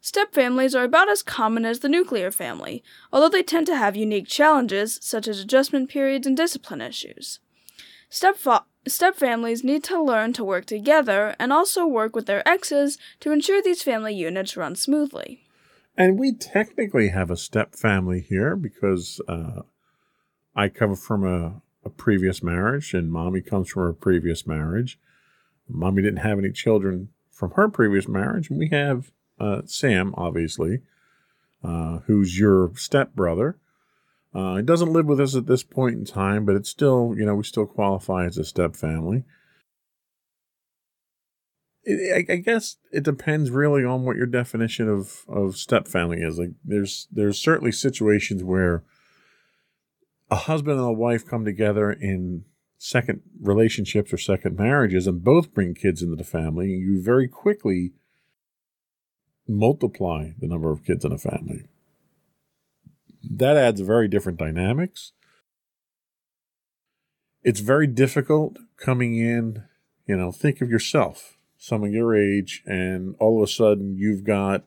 Step 0.00 0.34
families 0.34 0.74
are 0.74 0.84
about 0.84 1.08
as 1.08 1.22
common 1.22 1.64
as 1.64 1.78
the 1.78 1.88
nuclear 1.88 2.32
family, 2.32 2.82
although 3.12 3.28
they 3.28 3.42
tend 3.44 3.66
to 3.66 3.76
have 3.76 3.96
unique 3.96 4.26
challenges 4.26 4.98
such 5.00 5.28
as 5.28 5.40
adjustment 5.40 5.88
periods 5.88 6.26
and 6.26 6.36
discipline 6.36 6.80
issues. 6.80 7.38
Step, 8.10 8.36
step 8.86 9.16
families 9.16 9.64
need 9.64 9.84
to 9.84 10.02
learn 10.02 10.32
to 10.34 10.44
work 10.44 10.64
together 10.64 11.34
and 11.38 11.52
also 11.52 11.86
work 11.86 12.14
with 12.14 12.26
their 12.26 12.46
exes 12.46 12.98
to 13.20 13.32
ensure 13.32 13.62
these 13.62 13.82
family 13.82 14.14
units 14.14 14.56
run 14.56 14.76
smoothly. 14.76 15.44
And 15.96 16.18
we 16.18 16.32
technically 16.32 17.08
have 17.08 17.30
a 17.30 17.36
step 17.36 17.74
family 17.74 18.20
here 18.20 18.54
because 18.54 19.20
uh, 19.26 19.62
I 20.54 20.68
come 20.68 20.94
from 20.94 21.26
a, 21.26 21.60
a 21.84 21.90
previous 21.90 22.42
marriage 22.42 22.94
and 22.94 23.10
mommy 23.10 23.40
comes 23.40 23.68
from 23.68 23.88
a 23.88 23.92
previous 23.92 24.46
marriage. 24.46 24.98
Mommy 25.68 26.02
didn't 26.02 26.20
have 26.20 26.38
any 26.38 26.52
children 26.52 27.08
from 27.30 27.52
her 27.52 27.68
previous 27.68 28.08
marriage, 28.08 28.50
and 28.50 28.58
we 28.58 28.68
have 28.70 29.12
uh, 29.38 29.62
Sam, 29.64 30.14
obviously, 30.16 30.80
uh, 31.62 31.98
who's 32.06 32.38
your 32.38 32.72
stepbrother. 32.74 33.58
Uh, 34.34 34.56
he 34.56 34.62
doesn't 34.62 34.92
live 34.92 35.06
with 35.06 35.20
us 35.20 35.34
at 35.34 35.46
this 35.46 35.62
point 35.62 35.96
in 35.96 36.04
time, 36.04 36.44
but 36.44 36.54
it's 36.54 36.68
still, 36.68 37.14
you 37.16 37.24
know, 37.24 37.34
we 37.34 37.42
still 37.44 37.66
qualify 37.66 38.26
as 38.26 38.36
a 38.36 38.44
step 38.44 38.76
family 38.76 39.24
it, 41.88 42.28
I, 42.28 42.32
I 42.32 42.36
guess 42.36 42.76
it 42.92 43.02
depends 43.02 43.50
really 43.50 43.84
on 43.84 44.04
what 44.04 44.16
your 44.16 44.26
definition 44.26 44.88
of 44.88 45.24
of 45.28 45.56
step 45.56 45.88
family 45.88 46.18
is. 46.18 46.38
Like 46.38 46.50
there's 46.64 47.08
there's 47.10 47.38
certainly 47.38 47.72
situations 47.72 48.44
where 48.44 48.84
a 50.30 50.36
husband 50.36 50.78
and 50.78 50.88
a 50.88 50.92
wife 50.92 51.26
come 51.26 51.44
together 51.44 51.90
in 51.90 52.44
second 52.76 53.22
relationships 53.40 54.12
or 54.12 54.18
second 54.18 54.56
marriages 54.56 55.06
and 55.06 55.24
both 55.24 55.54
bring 55.54 55.74
kids 55.74 56.02
into 56.02 56.14
the 56.14 56.24
family, 56.24 56.68
you 56.68 57.02
very 57.02 57.26
quickly 57.26 57.92
multiply 59.48 60.30
the 60.38 60.46
number 60.46 60.70
of 60.70 60.84
kids 60.84 61.04
in 61.04 61.10
a 61.10 61.18
family. 61.18 61.64
That 63.22 63.56
adds 63.56 63.80
very 63.80 64.08
different 64.08 64.38
dynamics. 64.38 65.12
It's 67.42 67.60
very 67.60 67.86
difficult 67.86 68.58
coming 68.76 69.16
in, 69.16 69.64
you 70.06 70.16
know, 70.16 70.32
think 70.32 70.60
of 70.60 70.70
yourself 70.70 71.38
someone 71.58 71.92
your 71.92 72.16
age, 72.16 72.62
and 72.64 73.16
all 73.18 73.42
of 73.42 73.48
a 73.48 73.52
sudden 73.52 73.96
you've 73.96 74.24
got 74.24 74.64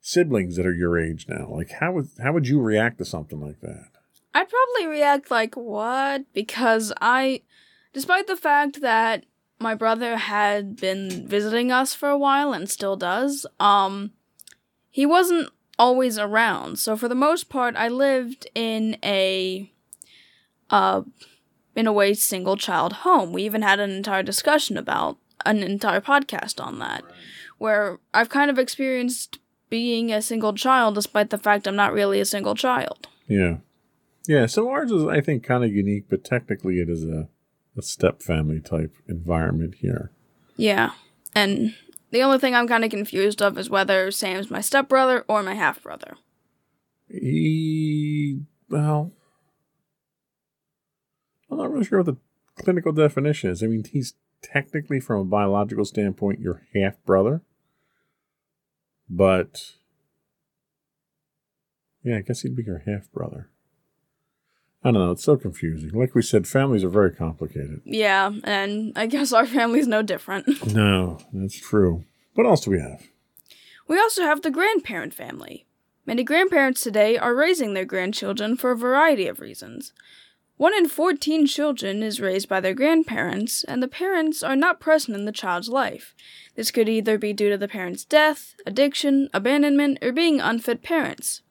siblings 0.00 0.56
that 0.56 0.66
are 0.66 0.74
your 0.74 0.98
age 0.98 1.26
now. 1.28 1.48
Like, 1.50 1.70
how 1.70 1.92
would 1.92 2.08
how 2.22 2.32
would 2.32 2.48
you 2.48 2.60
react 2.60 2.98
to 2.98 3.04
something 3.04 3.40
like 3.40 3.60
that? 3.60 3.90
I'd 4.34 4.48
probably 4.48 4.90
react 4.90 5.30
like, 5.30 5.54
what? 5.54 6.24
Because 6.32 6.92
I, 7.00 7.42
despite 7.92 8.26
the 8.26 8.36
fact 8.36 8.80
that 8.80 9.26
my 9.60 9.74
brother 9.74 10.16
had 10.16 10.76
been 10.76 11.28
visiting 11.28 11.70
us 11.70 11.94
for 11.94 12.08
a 12.08 12.18
while 12.18 12.52
and 12.52 12.68
still 12.68 12.96
does, 12.96 13.46
um, 13.60 14.10
he 14.90 15.06
wasn't 15.06 15.50
always 15.78 16.18
around. 16.18 16.78
So 16.78 16.96
for 16.96 17.08
the 17.08 17.14
most 17.14 17.48
part, 17.48 17.76
I 17.76 17.88
lived 17.88 18.46
in 18.54 18.96
a, 19.02 19.70
uh, 20.70 21.02
in 21.74 21.86
a 21.86 21.92
way, 21.92 22.14
single 22.14 22.56
child 22.56 22.92
home. 22.92 23.32
We 23.32 23.42
even 23.44 23.62
had 23.62 23.80
an 23.80 23.90
entire 23.90 24.22
discussion 24.22 24.76
about 24.76 25.18
an 25.44 25.62
entire 25.62 26.00
podcast 26.00 26.64
on 26.64 26.78
that, 26.78 27.04
where 27.58 27.98
I've 28.12 28.28
kind 28.28 28.50
of 28.50 28.58
experienced 28.58 29.38
being 29.68 30.12
a 30.12 30.22
single 30.22 30.52
child 30.52 30.94
despite 30.94 31.30
the 31.30 31.38
fact 31.38 31.66
I'm 31.66 31.76
not 31.76 31.92
really 31.92 32.20
a 32.20 32.24
single 32.24 32.54
child. 32.54 33.08
Yeah. 33.26 33.56
Yeah, 34.26 34.46
so 34.46 34.70
ours 34.70 34.90
is, 34.90 35.04
I 35.06 35.20
think, 35.20 35.42
kind 35.42 35.64
of 35.64 35.72
unique, 35.72 36.04
but 36.08 36.24
technically 36.24 36.80
it 36.80 36.88
is 36.88 37.04
a, 37.04 37.28
a 37.76 37.82
step 37.82 38.22
family 38.22 38.60
type 38.60 38.94
environment 39.06 39.74
here. 39.80 40.12
Yeah. 40.56 40.92
And 41.34 41.74
the 42.14 42.22
only 42.22 42.38
thing 42.38 42.54
I'm 42.54 42.68
kind 42.68 42.84
of 42.84 42.90
confused 42.90 43.42
of 43.42 43.58
is 43.58 43.68
whether 43.68 44.10
Sam's 44.12 44.48
my 44.48 44.60
stepbrother 44.60 45.24
or 45.26 45.42
my 45.42 45.54
half 45.54 45.82
brother. 45.82 46.16
He, 47.08 48.42
well, 48.70 49.12
I'm 51.50 51.58
not 51.58 51.72
really 51.72 51.84
sure 51.84 51.98
what 51.98 52.06
the 52.06 52.62
clinical 52.62 52.92
definition 52.92 53.50
is. 53.50 53.64
I 53.64 53.66
mean, 53.66 53.82
he's 53.90 54.14
technically, 54.42 55.00
from 55.00 55.22
a 55.22 55.24
biological 55.24 55.84
standpoint, 55.84 56.38
your 56.38 56.62
half 56.72 57.04
brother. 57.04 57.42
But 59.10 59.72
yeah, 62.04 62.18
I 62.18 62.20
guess 62.20 62.42
he'd 62.42 62.54
be 62.54 62.62
your 62.62 62.84
half 62.86 63.10
brother. 63.10 63.50
I 64.84 64.90
don't 64.90 65.00
know. 65.00 65.12
It's 65.12 65.24
so 65.24 65.36
confusing. 65.36 65.90
Like 65.90 66.14
we 66.14 66.20
said, 66.20 66.46
families 66.46 66.84
are 66.84 66.90
very 66.90 67.10
complicated. 67.10 67.80
Yeah, 67.84 68.32
and 68.44 68.92
I 68.96 69.06
guess 69.06 69.32
our 69.32 69.46
family's 69.58 69.88
no 69.88 70.02
different. 70.02 70.66
no, 70.74 71.18
that's 71.32 71.58
true. 71.58 72.04
What 72.34 72.46
else 72.46 72.64
do 72.64 72.70
we 72.70 72.80
have? 72.80 73.02
We 73.88 73.98
also 73.98 74.22
have 74.22 74.42
the 74.42 74.50
grandparent 74.50 75.14
family. 75.14 75.66
Many 76.06 76.22
grandparents 76.22 76.82
today 76.82 77.16
are 77.16 77.34
raising 77.34 77.72
their 77.72 77.86
grandchildren 77.86 78.56
for 78.56 78.72
a 78.72 78.76
variety 78.76 79.26
of 79.26 79.40
reasons. 79.40 79.94
One 80.56 80.74
in 80.74 80.88
14 80.88 81.46
children 81.46 82.02
is 82.02 82.20
raised 82.20 82.48
by 82.48 82.60
their 82.60 82.74
grandparents, 82.74 83.64
and 83.64 83.82
the 83.82 83.88
parents 83.88 84.42
are 84.42 84.54
not 84.54 84.80
present 84.80 85.16
in 85.16 85.24
the 85.24 85.32
child's 85.32 85.68
life. 85.68 86.14
This 86.54 86.70
could 86.70 86.88
either 86.88 87.18
be 87.18 87.32
due 87.32 87.50
to 87.50 87.58
the 87.58 87.68
parent's 87.68 88.04
death, 88.04 88.54
addiction, 88.66 89.30
abandonment, 89.32 89.98
or 90.00 90.12
being 90.12 90.40
unfit 90.40 90.82
parents. 90.82 91.42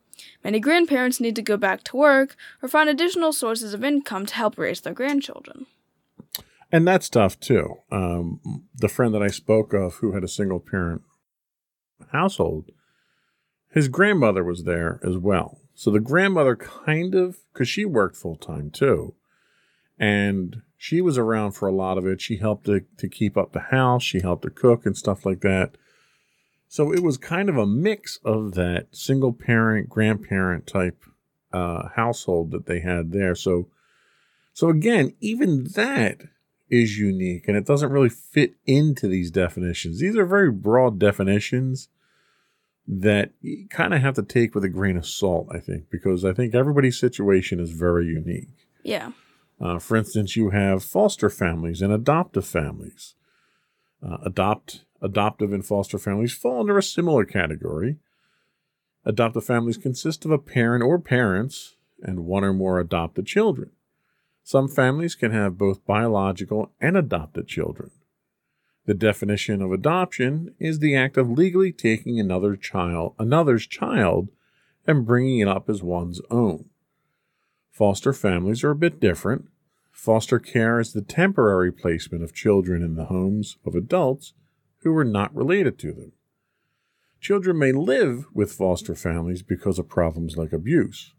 Many 0.44 0.60
grandparents 0.60 1.20
need 1.20 1.36
to 1.36 1.42
go 1.42 1.58
back 1.58 1.84
to 1.86 1.98
work 1.98 2.36
or 2.62 2.70
find 2.70 2.90
additional 2.90 3.34
sources 3.34 3.74
of 3.74 3.84
income 3.84 4.26
to 4.26 4.36
help 4.36 4.58
raise 4.58 4.82
their 4.82 4.94
grandchildren. 4.94 5.66
And 6.72 6.88
that's 6.88 7.10
tough 7.10 7.40
too. 7.40 7.76
Um, 7.92 8.40
the 8.76 8.90
friend 8.90 9.14
that 9.14 9.22
I 9.22 9.28
spoke 9.28 9.74
of 9.74 9.96
who 9.96 10.14
had 10.14 10.24
a 10.24 10.28
single 10.28 10.60
parent 10.60 11.04
household, 12.12 12.72
his 13.72 13.88
grandmother 13.88 14.44
was 14.44 14.64
there 14.64 15.00
as 15.04 15.18
well. 15.18 15.60
So 15.76 15.92
the 15.92 16.00
grandmother 16.00 16.56
kind 16.56 17.16
of, 17.16 17.38
because 17.52 17.70
she 17.70 17.86
worked 17.86 18.16
full 18.16 18.36
time 18.36 18.72
too, 18.72 19.14
and 20.00 20.62
she 20.78 21.00
was 21.00 21.18
around 21.18 21.52
for 21.52 21.68
a 21.68 21.76
lot 21.76 21.98
of 21.98 22.06
it. 22.06 22.22
She 22.22 22.38
helped 22.38 22.66
to, 22.66 22.82
to 22.98 23.08
keep 23.08 23.38
up 23.38 23.54
the 23.54 23.60
house, 23.72 24.04
she 24.04 24.22
helped 24.22 24.44
to 24.44 24.50
cook 24.50 24.86
and 24.86 24.98
stuff 24.98 25.26
like 25.26 25.42
that. 25.42 25.78
So 26.74 26.92
it 26.92 27.04
was 27.04 27.18
kind 27.20 27.50
of 27.50 27.58
a 27.58 27.68
mix 27.68 28.18
of 28.26 28.56
that 28.56 28.88
single 28.90 29.32
parent, 29.32 29.90
grandparent 29.90 30.66
type 30.66 31.04
uh, 31.52 31.90
household 31.90 32.50
that 32.50 32.66
they 32.66 32.80
had 32.80 33.12
there. 33.12 33.36
So, 33.36 33.68
so 34.54 34.70
again, 34.70 35.14
even 35.20 35.66
that 35.76 36.22
is 36.72 36.98
unique, 36.98 37.48
and 37.48 37.56
it 37.56 37.68
doesn't 37.68 37.92
really 37.92 38.10
fit 38.10 38.56
into 38.66 39.08
these 39.08 39.30
definitions. 39.30 40.00
These 40.00 40.16
are 40.16 40.26
very 40.26 40.50
broad 40.50 40.98
definitions 40.98 41.90
that 42.88 43.30
you 43.40 43.68
kind 43.70 43.94
of 43.94 44.02
have 44.02 44.16
to 44.16 44.24
take 44.24 44.56
with 44.56 44.64
a 44.64 44.70
grain 44.70 44.98
of 44.98 45.06
salt, 45.06 45.50
I 45.52 45.60
think, 45.60 45.92
because 45.92 46.26
I 46.26 46.34
think 46.34 46.56
everybody's 46.56 46.98
situation 46.98 47.60
is 47.60 47.70
very 47.70 48.08
unique. 48.08 48.66
Yeah. 48.82 49.12
Uh, 49.62 49.78
for 49.78 49.96
instance, 49.96 50.36
you 50.36 50.50
have 50.50 50.84
foster 50.84 51.30
families 51.30 51.84
and 51.84 51.94
adoptive 51.94 52.48
families. 52.48 53.14
Uh, 54.02 54.18
adopt, 54.26 54.86
adoptive, 55.04 55.54
and 55.54 55.64
foster 55.66 56.00
families 56.00 56.34
fall 56.34 56.62
under 56.62 56.78
a 56.78 56.84
similar 56.84 57.26
category. 57.26 57.98
Adoptive 59.06 59.46
families 59.46 59.78
consist 59.78 60.26
of 60.26 60.32
a 60.32 60.40
parent 60.40 60.84
or 60.84 60.98
parents 60.98 61.76
and 62.02 62.26
one 62.26 62.44
or 62.44 62.54
more 62.54 62.80
adopted 62.80 63.28
children. 63.28 63.70
Some 64.44 64.68
families 64.68 65.16
can 65.16 65.32
have 65.32 65.58
both 65.58 65.86
biological 65.86 66.72
and 66.82 66.98
adopted 66.98 67.48
children. 67.48 67.92
The 68.86 68.94
definition 68.94 69.62
of 69.62 69.72
adoption 69.72 70.56
is 70.60 70.80
the 70.80 70.96
act 70.96 71.18
of 71.18 71.30
legally 71.30 71.72
taking 71.72 72.20
another 72.20 72.56
child, 72.56 73.14
another's 73.20 73.68
child 73.68 74.30
and 74.86 75.06
bringing 75.06 75.40
it 75.40 75.48
up 75.48 75.70
as 75.70 75.82
one's 75.82 76.22
own. 76.30 76.70
Foster 77.72 78.14
families 78.14 78.64
are 78.64 78.72
a 78.72 78.76
bit 78.76 79.00
different. 79.00 79.46
Foster 79.92 80.40
care 80.40 80.80
is 80.80 80.92
the 80.92 81.02
temporary 81.02 81.72
placement 81.72 82.24
of 82.24 82.34
children 82.34 82.84
in 82.84 82.96
the 82.96 83.06
homes 83.06 83.58
of 83.66 83.76
adults 83.76 84.34
who 84.84 84.96
are 84.96 85.06
not 85.06 85.36
related 85.36 85.78
to 85.80 85.94
them. 85.94 86.12
Children 87.20 87.58
may 87.58 87.72
live 87.72 88.26
with 88.34 88.52
foster 88.52 88.96
families 88.96 89.42
because 89.42 89.80
of 89.80 89.88
problems 89.88 90.36
like 90.36 90.52
abuse, 90.52 91.14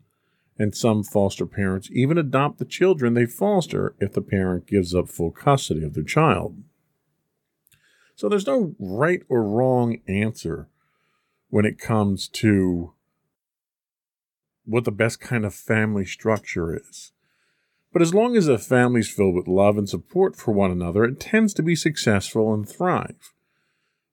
and 0.59 0.75
some 0.75 1.03
foster 1.03 1.47
parents 1.47 1.89
even 1.93 2.19
adopt 2.19 2.59
the 2.59 2.65
children 2.65 3.15
they 3.15 3.27
foster 3.27 3.95
if 4.01 4.13
the 4.13 4.21
parent 4.21 4.67
gives 4.67 4.95
up 4.95 5.09
full 5.09 5.31
custody 5.31 5.83
of 5.83 5.95
their 5.95 6.05
child. 6.05 6.63
So 8.15 8.29
there's 8.29 8.47
no 8.47 8.75
right 8.79 9.23
or 9.29 9.43
wrong 9.43 9.99
answer 10.07 10.69
when 11.49 11.65
it 11.65 11.79
comes 11.79 12.29
to 12.29 12.93
what 14.65 14.85
the 14.85 14.93
best 14.93 15.21
kind 15.21 15.45
of 15.45 15.55
family 15.55 16.05
structure 16.05 16.77
is. 16.77 17.13
But 17.93 18.03
as 18.03 18.15
long 18.15 18.37
as 18.37 18.49
a 18.49 18.59
family 18.59 19.01
is 19.01 19.11
filled 19.11 19.35
with 19.35 19.47
love 19.47 19.79
and 19.79 19.89
support 19.89 20.37
for 20.37 20.53
one 20.53 20.71
another, 20.71 21.05
it 21.05 21.21
tends 21.21 21.55
to 21.55 21.63
be 21.63 21.77
successful 21.77 22.53
and 22.53 22.69
thrive. 22.69 23.34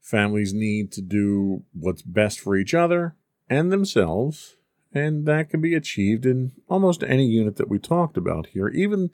Families 0.02 0.54
need 0.54 0.92
to 0.94 1.02
do 1.02 1.64
what's 1.74 2.02
best 2.02 2.40
for 2.40 2.56
each 2.56 2.74
other 2.74 3.16
and 3.50 3.72
themselves, 3.72 4.56
and 4.92 5.26
that 5.28 5.50
can 5.50 5.62
be 5.62 5.76
achieved 5.76 6.26
in 6.26 6.54
almost 6.68 7.04
any 7.04 7.28
unit 7.28 7.56
that 7.58 7.70
we 7.70 7.80
talked 7.80 8.18
about 8.18 8.48
here, 8.48 8.68
even 8.70 9.12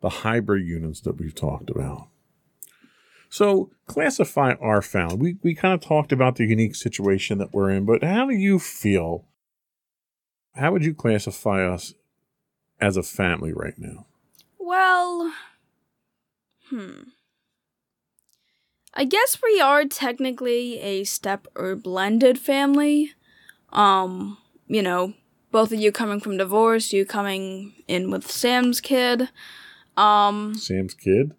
the 0.00 0.08
hybrid 0.08 0.66
units 0.66 1.00
that 1.02 1.18
we've 1.18 1.34
talked 1.34 1.70
about. 1.70 2.08
So, 3.28 3.70
classify 3.86 4.54
our 4.60 4.80
family. 4.80 5.16
We, 5.16 5.36
we 5.42 5.54
kind 5.54 5.74
of 5.74 5.80
talked 5.80 6.12
about 6.12 6.36
the 6.36 6.46
unique 6.46 6.76
situation 6.76 7.38
that 7.38 7.52
we're 7.52 7.70
in, 7.70 7.84
but 7.84 8.02
how 8.02 8.26
do 8.26 8.34
you 8.34 8.58
feel? 8.58 9.26
How 10.54 10.72
would 10.72 10.84
you 10.84 10.94
classify 10.94 11.66
us 11.66 11.94
as 12.80 12.96
a 12.96 13.02
family 13.02 13.52
right 13.52 13.74
now? 13.76 14.06
Well, 14.58 15.32
hmm. 16.70 17.02
I 18.94 19.04
guess 19.04 19.38
we 19.42 19.60
are 19.60 19.84
technically 19.84 20.80
a 20.80 21.04
step 21.04 21.46
or 21.56 21.74
blended 21.74 22.38
family. 22.38 23.12
Um, 23.72 24.38
you 24.68 24.82
know, 24.82 25.14
both 25.50 25.72
of 25.72 25.80
you 25.80 25.90
coming 25.90 26.20
from 26.20 26.36
divorce, 26.36 26.92
you 26.92 27.04
coming 27.04 27.74
in 27.88 28.10
with 28.10 28.30
Sam's 28.30 28.80
kid. 28.80 29.30
Um, 29.96 30.54
Sam's 30.58 30.94
kid? 30.94 31.34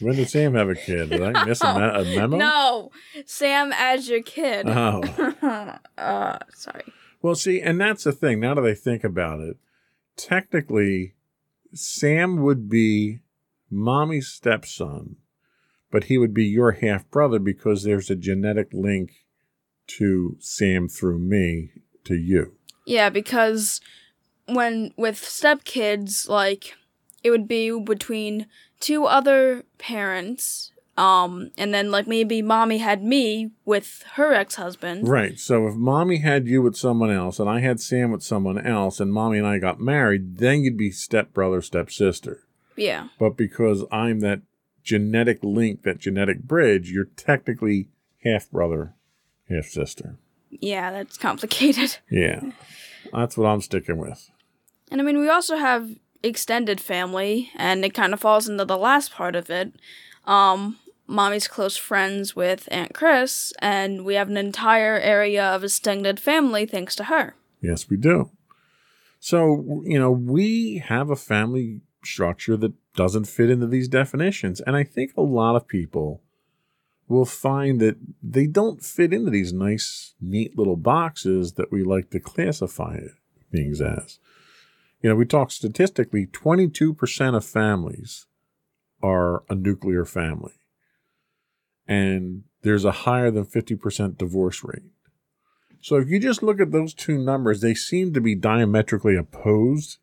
when 0.00 0.16
did 0.16 0.30
Sam 0.30 0.54
have 0.54 0.70
a 0.70 0.74
kid? 0.74 1.10
Did 1.10 1.22
I 1.22 1.44
miss 1.44 1.60
a, 1.62 1.74
me- 1.74 2.12
a 2.12 2.16
memo? 2.16 2.36
no, 2.38 2.90
Sam 3.26 3.72
as 3.74 4.08
your 4.08 4.22
kid. 4.22 4.68
Oh. 4.68 5.02
uh, 5.98 6.38
sorry. 6.54 6.84
Well, 7.20 7.34
see, 7.34 7.60
and 7.60 7.80
that's 7.80 8.04
the 8.04 8.12
thing. 8.12 8.40
Now 8.40 8.54
that 8.54 8.64
I 8.64 8.74
think 8.74 9.04
about 9.04 9.40
it, 9.40 9.56
technically, 10.16 11.14
Sam 11.74 12.42
would 12.42 12.68
be 12.68 13.20
mommy's 13.70 14.28
stepson, 14.28 15.16
but 15.90 16.04
he 16.04 16.18
would 16.18 16.34
be 16.34 16.44
your 16.44 16.72
half 16.72 17.08
brother 17.10 17.38
because 17.38 17.82
there's 17.82 18.10
a 18.10 18.16
genetic 18.16 18.68
link 18.72 19.24
to 19.86 20.36
Sam 20.38 20.88
through 20.88 21.18
me 21.18 21.70
to 22.04 22.14
you. 22.14 22.54
Yeah, 22.84 23.10
because 23.10 23.80
when 24.46 24.92
with 24.96 25.16
stepkids, 25.16 26.28
like 26.28 26.74
it 27.22 27.30
would 27.30 27.48
be 27.48 27.78
between 27.80 28.46
two 28.80 29.04
other 29.04 29.64
parents, 29.78 30.72
um, 30.96 31.50
and 31.56 31.72
then 31.72 31.90
like 31.90 32.06
maybe 32.06 32.42
mommy 32.42 32.78
had 32.78 33.02
me 33.02 33.50
with 33.64 34.04
her 34.14 34.32
ex 34.32 34.56
husband. 34.56 35.08
Right. 35.08 35.38
So 35.38 35.66
if 35.68 35.74
mommy 35.74 36.18
had 36.18 36.46
you 36.46 36.62
with 36.62 36.76
someone 36.76 37.10
else 37.10 37.38
and 37.38 37.48
I 37.48 37.60
had 37.60 37.80
Sam 37.80 38.10
with 38.10 38.22
someone 38.22 38.58
else 38.58 39.00
and 39.00 39.12
mommy 39.12 39.38
and 39.38 39.46
I 39.46 39.58
got 39.58 39.80
married, 39.80 40.38
then 40.38 40.62
you'd 40.62 40.76
be 40.76 40.90
stepbrother, 40.90 41.62
stepsister. 41.62 42.40
Yeah. 42.76 43.08
But 43.18 43.36
because 43.36 43.84
I'm 43.90 44.20
that 44.20 44.42
genetic 44.88 45.40
link, 45.42 45.82
that 45.82 45.98
genetic 45.98 46.42
bridge, 46.42 46.90
you're 46.90 47.10
technically 47.14 47.88
half 48.24 48.50
brother, 48.50 48.94
half 49.50 49.66
sister. 49.66 50.16
Yeah, 50.50 50.90
that's 50.90 51.18
complicated. 51.18 51.98
Yeah. 52.10 52.40
That's 53.12 53.36
what 53.36 53.46
I'm 53.46 53.60
sticking 53.60 53.98
with. 53.98 54.30
And 54.90 55.00
I 55.00 55.04
mean, 55.04 55.18
we 55.18 55.28
also 55.28 55.56
have 55.56 55.90
extended 56.22 56.80
family, 56.80 57.50
and 57.54 57.84
it 57.84 57.94
kind 57.94 58.12
of 58.14 58.20
falls 58.20 58.48
into 58.48 58.64
the 58.64 58.78
last 58.78 59.12
part 59.12 59.36
of 59.36 59.50
it. 59.50 59.74
Um, 60.24 60.78
mommy's 61.06 61.48
close 61.48 61.76
friends 61.76 62.34
with 62.34 62.66
Aunt 62.70 62.94
Chris, 62.94 63.52
and 63.60 64.06
we 64.06 64.14
have 64.14 64.28
an 64.28 64.36
entire 64.38 64.98
area 64.98 65.44
of 65.44 65.64
extended 65.64 66.18
family 66.18 66.64
thanks 66.64 66.96
to 66.96 67.04
her. 67.04 67.34
Yes, 67.60 67.88
we 67.88 67.98
do. 67.98 68.30
So, 69.20 69.82
you 69.84 69.98
know, 69.98 70.10
we 70.10 70.78
have 70.78 71.10
a 71.10 71.16
family 71.16 71.82
structure 72.04 72.56
that 72.56 72.72
doesn't 72.98 73.26
fit 73.26 73.48
into 73.48 73.68
these 73.68 73.86
definitions. 73.86 74.60
And 74.60 74.74
I 74.74 74.82
think 74.82 75.12
a 75.16 75.20
lot 75.22 75.54
of 75.54 75.68
people 75.68 76.20
will 77.06 77.24
find 77.24 77.80
that 77.80 77.96
they 78.20 78.48
don't 78.48 78.82
fit 78.82 79.12
into 79.12 79.30
these 79.30 79.52
nice, 79.52 80.14
neat 80.20 80.58
little 80.58 80.76
boxes 80.76 81.52
that 81.52 81.70
we 81.70 81.84
like 81.84 82.10
to 82.10 82.18
classify 82.18 82.98
things 83.52 83.80
as. 83.80 84.18
You 85.00 85.08
know, 85.08 85.14
we 85.14 85.26
talk 85.26 85.52
statistically 85.52 86.26
22% 86.26 87.36
of 87.36 87.44
families 87.44 88.26
are 89.00 89.44
a 89.48 89.54
nuclear 89.54 90.04
family. 90.04 90.54
And 91.86 92.42
there's 92.62 92.84
a 92.84 93.06
higher 93.06 93.30
than 93.30 93.46
50% 93.46 94.18
divorce 94.18 94.64
rate. 94.64 94.82
So 95.80 95.98
if 95.98 96.08
you 96.08 96.18
just 96.18 96.42
look 96.42 96.60
at 96.60 96.72
those 96.72 96.94
two 96.94 97.16
numbers, 97.16 97.60
they 97.60 97.74
seem 97.74 98.12
to 98.12 98.20
be 98.20 98.34
diametrically 98.34 99.14
opposed 99.14 99.98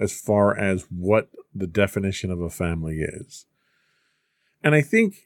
as 0.00 0.18
far 0.18 0.56
as 0.56 0.86
what 0.90 1.28
the 1.54 1.66
definition 1.66 2.30
of 2.30 2.40
a 2.40 2.50
family 2.50 3.00
is. 3.00 3.46
And 4.62 4.74
I 4.74 4.80
think, 4.80 5.16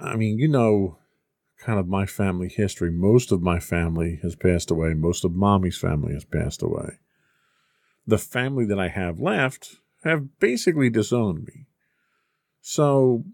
I 0.00 0.16
mean, 0.16 0.38
you 0.38 0.48
know, 0.48 0.98
kind 1.58 1.78
of 1.78 1.86
my 1.86 2.06
family 2.06 2.48
history. 2.48 2.90
Most 2.90 3.32
of 3.32 3.40
my 3.40 3.60
family 3.60 4.18
has 4.22 4.34
passed 4.34 4.70
away. 4.70 4.94
Most 4.94 5.24
of 5.24 5.32
mommy's 5.32 5.78
family 5.78 6.12
has 6.12 6.24
passed 6.24 6.62
away. 6.62 6.98
The 8.06 8.18
family 8.18 8.64
that 8.66 8.80
I 8.80 8.88
have 8.88 9.20
left 9.20 9.76
have 10.04 10.38
basically 10.40 10.90
disowned 10.90 11.44
me. 11.44 11.66
So, 12.60 13.24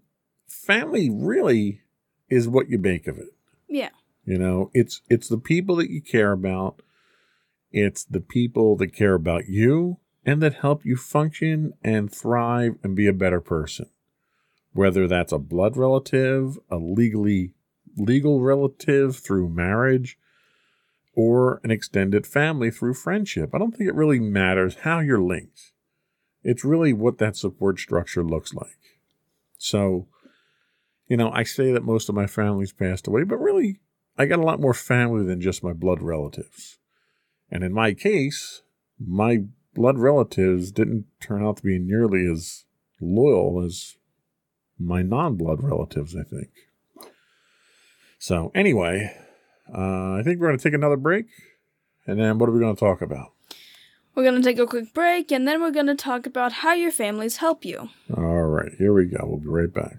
family 0.46 1.08
really 1.10 1.80
is 2.28 2.48
what 2.48 2.68
you 2.68 2.78
make 2.78 3.06
of 3.06 3.16
it. 3.18 3.32
Yeah. 3.66 3.90
You 4.24 4.38
know, 4.38 4.70
it's 4.74 5.00
it's 5.08 5.28
the 5.28 5.38
people 5.38 5.76
that 5.76 5.90
you 5.90 6.02
care 6.02 6.32
about. 6.32 6.82
It's 7.72 8.04
the 8.04 8.20
people 8.20 8.76
that 8.76 8.94
care 8.94 9.14
about 9.14 9.48
you 9.48 9.98
and 10.24 10.42
that 10.42 10.54
help 10.54 10.84
you 10.84 10.96
function 10.96 11.72
and 11.82 12.12
thrive 12.12 12.76
and 12.82 12.94
be 12.94 13.06
a 13.06 13.12
better 13.12 13.40
person. 13.40 13.86
Whether 14.72 15.08
that's 15.08 15.32
a 15.32 15.38
blood 15.38 15.76
relative, 15.76 16.58
a 16.70 16.76
legally 16.76 17.54
legal 17.96 18.40
relative 18.40 19.16
through 19.16 19.48
marriage, 19.48 20.18
or 21.18 21.60
an 21.64 21.70
extended 21.72 22.24
family 22.24 22.70
through 22.70 22.94
friendship. 22.94 23.50
I 23.52 23.58
don't 23.58 23.76
think 23.76 23.90
it 23.90 23.94
really 23.96 24.20
matters 24.20 24.76
how 24.82 25.00
you're 25.00 25.20
linked. 25.20 25.72
It's 26.44 26.64
really 26.64 26.92
what 26.92 27.18
that 27.18 27.36
support 27.36 27.80
structure 27.80 28.22
looks 28.22 28.54
like. 28.54 28.78
So, 29.58 30.06
you 31.08 31.16
know, 31.16 31.32
I 31.32 31.42
say 31.42 31.72
that 31.72 31.82
most 31.82 32.08
of 32.08 32.14
my 32.14 32.28
family's 32.28 32.72
passed 32.72 33.08
away, 33.08 33.24
but 33.24 33.38
really, 33.38 33.80
I 34.16 34.26
got 34.26 34.38
a 34.38 34.44
lot 34.44 34.60
more 34.60 34.74
family 34.74 35.24
than 35.24 35.40
just 35.40 35.64
my 35.64 35.72
blood 35.72 36.00
relatives. 36.00 36.78
And 37.50 37.64
in 37.64 37.72
my 37.72 37.94
case, 37.94 38.62
my 39.04 39.44
blood 39.78 39.96
relatives 39.96 40.72
didn't 40.72 41.06
turn 41.20 41.46
out 41.46 41.58
to 41.58 41.62
be 41.62 41.78
nearly 41.78 42.28
as 42.30 42.64
loyal 43.00 43.64
as 43.64 43.96
my 44.78 45.02
non 45.02 45.36
blood 45.36 45.62
relatives, 45.62 46.16
I 46.16 46.24
think. 46.24 46.50
So, 48.18 48.50
anyway, 48.56 49.16
uh, 49.72 50.14
I 50.14 50.22
think 50.24 50.40
we're 50.40 50.48
going 50.48 50.58
to 50.58 50.62
take 50.62 50.74
another 50.74 50.96
break. 50.96 51.26
And 52.06 52.18
then 52.18 52.38
what 52.38 52.48
are 52.48 52.52
we 52.52 52.58
going 52.58 52.74
to 52.74 52.80
talk 52.80 53.00
about? 53.00 53.32
We're 54.14 54.24
going 54.24 54.42
to 54.42 54.42
take 54.42 54.58
a 54.58 54.66
quick 54.66 54.92
break 54.92 55.30
and 55.30 55.46
then 55.46 55.60
we're 55.60 55.70
going 55.70 55.86
to 55.86 55.94
talk 55.94 56.26
about 56.26 56.52
how 56.52 56.74
your 56.74 56.90
families 56.90 57.36
help 57.36 57.64
you. 57.64 57.90
All 58.16 58.46
right, 58.46 58.72
here 58.78 58.92
we 58.92 59.06
go. 59.06 59.18
We'll 59.22 59.38
be 59.38 59.46
right 59.46 59.72
back. 59.72 59.98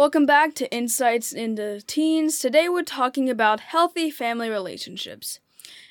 Welcome 0.00 0.24
back 0.24 0.54
to 0.54 0.72
Insights 0.72 1.30
into 1.30 1.82
Teens. 1.82 2.38
Today 2.38 2.70
we're 2.70 2.84
talking 2.84 3.28
about 3.28 3.60
healthy 3.60 4.10
family 4.10 4.48
relationships. 4.48 5.40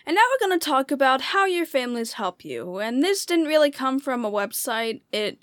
And 0.04 0.16
now 0.16 0.24
we're 0.32 0.48
going 0.48 0.60
to 0.60 0.66
talk 0.66 0.90
about 0.90 1.22
how 1.22 1.46
your 1.46 1.68
families 1.68 2.14
help 2.14 2.44
you. 2.44 2.78
And 2.80 3.04
this 3.04 3.24
didn't 3.24 3.46
really 3.46 3.70
come 3.70 4.00
from 4.00 4.26
a 4.26 4.32
website. 4.32 5.02
It 5.12 5.38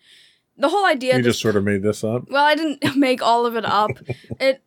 the 0.58 0.70
whole 0.70 0.84
idea 0.84 1.16
You 1.16 1.22
just 1.22 1.40
sort 1.40 1.54
of 1.54 1.62
made 1.62 1.84
this 1.84 2.02
up. 2.02 2.28
well, 2.28 2.44
I 2.44 2.56
didn't 2.56 2.96
make 2.96 3.22
all 3.22 3.46
of 3.46 3.54
it 3.54 3.64
up. 3.64 3.92
it 4.40 4.64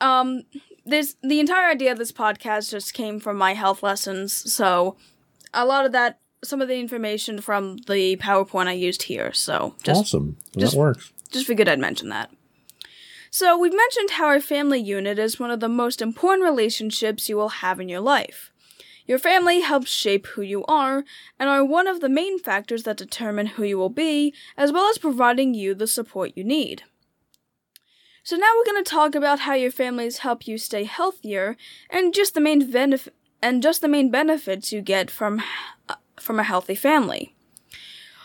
um 0.00 0.44
this 0.86 1.16
the 1.22 1.40
entire 1.40 1.70
idea 1.72 1.92
of 1.92 1.98
this 1.98 2.10
podcast 2.10 2.70
just 2.70 2.94
came 2.94 3.20
from 3.20 3.36
my 3.36 3.52
health 3.52 3.82
lessons. 3.82 4.50
So 4.50 4.96
a 5.52 5.66
lot 5.66 5.84
of 5.84 5.92
that 5.92 6.20
some 6.42 6.62
of 6.62 6.68
the 6.68 6.80
information 6.80 7.42
from 7.42 7.76
the 7.86 8.16
PowerPoint 8.16 8.68
I 8.68 8.72
used 8.72 9.02
here. 9.02 9.34
So 9.34 9.74
just 9.82 10.00
awesome. 10.00 10.38
just- 10.56 10.72
that 10.72 10.78
works. 10.78 11.12
just 11.30 11.46
figured 11.46 11.68
I'd 11.68 11.78
mention 11.78 12.08
that. 12.08 12.30
So, 13.36 13.58
we've 13.58 13.74
mentioned 13.74 14.10
how 14.10 14.26
our 14.26 14.38
family 14.38 14.78
unit 14.78 15.18
is 15.18 15.40
one 15.40 15.50
of 15.50 15.58
the 15.58 15.68
most 15.68 16.00
important 16.00 16.44
relationships 16.44 17.28
you 17.28 17.36
will 17.36 17.48
have 17.64 17.80
in 17.80 17.88
your 17.88 17.98
life. 17.98 18.52
Your 19.08 19.18
family 19.18 19.58
helps 19.58 19.90
shape 19.90 20.28
who 20.28 20.42
you 20.42 20.64
are 20.66 21.02
and 21.36 21.48
are 21.48 21.64
one 21.64 21.88
of 21.88 21.98
the 21.98 22.08
main 22.08 22.38
factors 22.38 22.84
that 22.84 22.96
determine 22.96 23.46
who 23.46 23.64
you 23.64 23.76
will 23.76 23.88
be, 23.88 24.32
as 24.56 24.70
well 24.70 24.88
as 24.88 24.98
providing 24.98 25.52
you 25.52 25.74
the 25.74 25.88
support 25.88 26.30
you 26.36 26.44
need. 26.44 26.84
So, 28.22 28.36
now 28.36 28.52
we're 28.56 28.72
going 28.72 28.84
to 28.84 28.88
talk 28.88 29.16
about 29.16 29.40
how 29.40 29.54
your 29.54 29.72
families 29.72 30.18
help 30.18 30.46
you 30.46 30.56
stay 30.56 30.84
healthier 30.84 31.56
and 31.90 32.14
just 32.14 32.34
the 32.34 32.40
main 32.40 32.70
benef- 32.70 33.08
and 33.42 33.64
just 33.64 33.80
the 33.80 33.88
main 33.88 34.12
benefits 34.12 34.70
you 34.70 34.80
get 34.80 35.10
from 35.10 35.42
uh, 35.88 35.96
from 36.20 36.38
a 36.38 36.44
healthy 36.44 36.76
family. 36.76 37.34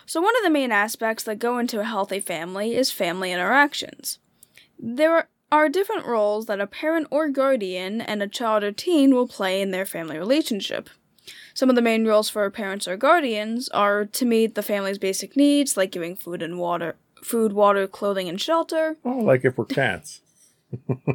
So, 0.06 0.22
one 0.22 0.38
of 0.38 0.44
the 0.44 0.52
main 0.52 0.72
aspects 0.72 1.24
that 1.24 1.40
go 1.40 1.58
into 1.58 1.80
a 1.80 1.84
healthy 1.84 2.20
family 2.20 2.76
is 2.76 2.92
family 2.92 3.32
interactions. 3.32 4.20
There 4.80 5.28
are 5.52 5.68
different 5.70 6.06
roles 6.06 6.46
that 6.46 6.62
a 6.62 6.68
parent 6.68 7.08
or 7.12 7.28
guardian 7.30 8.02
and 8.02 8.24
a 8.24 8.28
child 8.28 8.64
or 8.64 8.72
teen 8.72 9.14
will 9.14 9.28
play 9.28 9.62
in 9.62 9.72
their 9.72 9.86
family 9.86 10.18
relationship. 10.18 10.90
Some 11.54 11.70
of 11.70 11.76
the 11.76 11.82
main 11.82 12.06
roles 12.06 12.30
for 12.30 12.50
parents 12.50 12.88
or 12.88 12.96
guardians 12.96 13.68
are 13.70 14.06
to 14.06 14.26
meet 14.26 14.56
the 14.56 14.64
family's 14.64 14.98
basic 14.98 15.36
needs, 15.36 15.76
like 15.76 15.92
giving 15.92 16.16
food 16.16 16.42
and 16.42 16.58
water, 16.58 16.96
food, 17.22 17.52
water, 17.54 17.88
clothing, 17.88 18.30
and 18.30 18.40
shelter. 18.40 18.96
Oh, 19.04 19.18
like 19.18 19.44
if 19.44 19.58
we're 19.58 19.66
cats. 19.66 20.22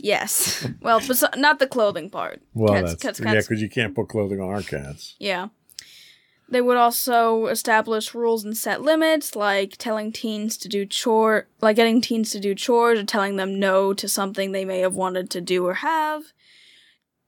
Yes, 0.00 0.66
well, 0.80 1.00
but 1.06 1.36
not 1.36 1.58
the 1.58 1.66
clothing 1.66 2.10
part. 2.10 2.40
Well, 2.54 2.72
Cats- 2.74 3.02
that's 3.02 3.20
cats- 3.20 3.34
yeah, 3.34 3.40
because 3.40 3.60
you 3.60 3.68
can't 3.68 3.94
put 3.94 4.08
clothing 4.08 4.40
on 4.40 4.48
our 4.48 4.62
cats. 4.62 5.14
Yeah. 5.18 5.48
They 6.48 6.60
would 6.60 6.76
also 6.76 7.46
establish 7.46 8.14
rules 8.14 8.44
and 8.44 8.56
set 8.56 8.80
limits, 8.80 9.34
like 9.34 9.76
telling 9.78 10.12
teens 10.12 10.56
to 10.58 10.68
do 10.68 10.86
chore, 10.86 11.48
like 11.60 11.74
getting 11.76 12.00
teens 12.00 12.30
to 12.32 12.40
do 12.40 12.54
chores, 12.54 13.00
or 13.00 13.04
telling 13.04 13.34
them 13.36 13.58
no 13.58 13.92
to 13.94 14.08
something 14.08 14.52
they 14.52 14.64
may 14.64 14.78
have 14.80 14.94
wanted 14.94 15.28
to 15.30 15.40
do 15.40 15.66
or 15.66 15.74
have. 15.74 16.22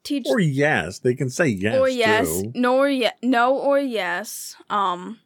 Teach 0.04 0.26
Or 0.28 0.38
yes, 0.38 1.00
they 1.00 1.14
can 1.14 1.28
say 1.30 1.48
yes. 1.48 1.76
or 1.76 1.88
yes, 1.88 2.42
too. 2.42 2.52
no 2.54 2.76
or 2.76 2.88
ye- 2.88 3.10
no 3.20 3.56
or 3.58 3.80
yes. 3.80 4.54
Um, 4.70 5.18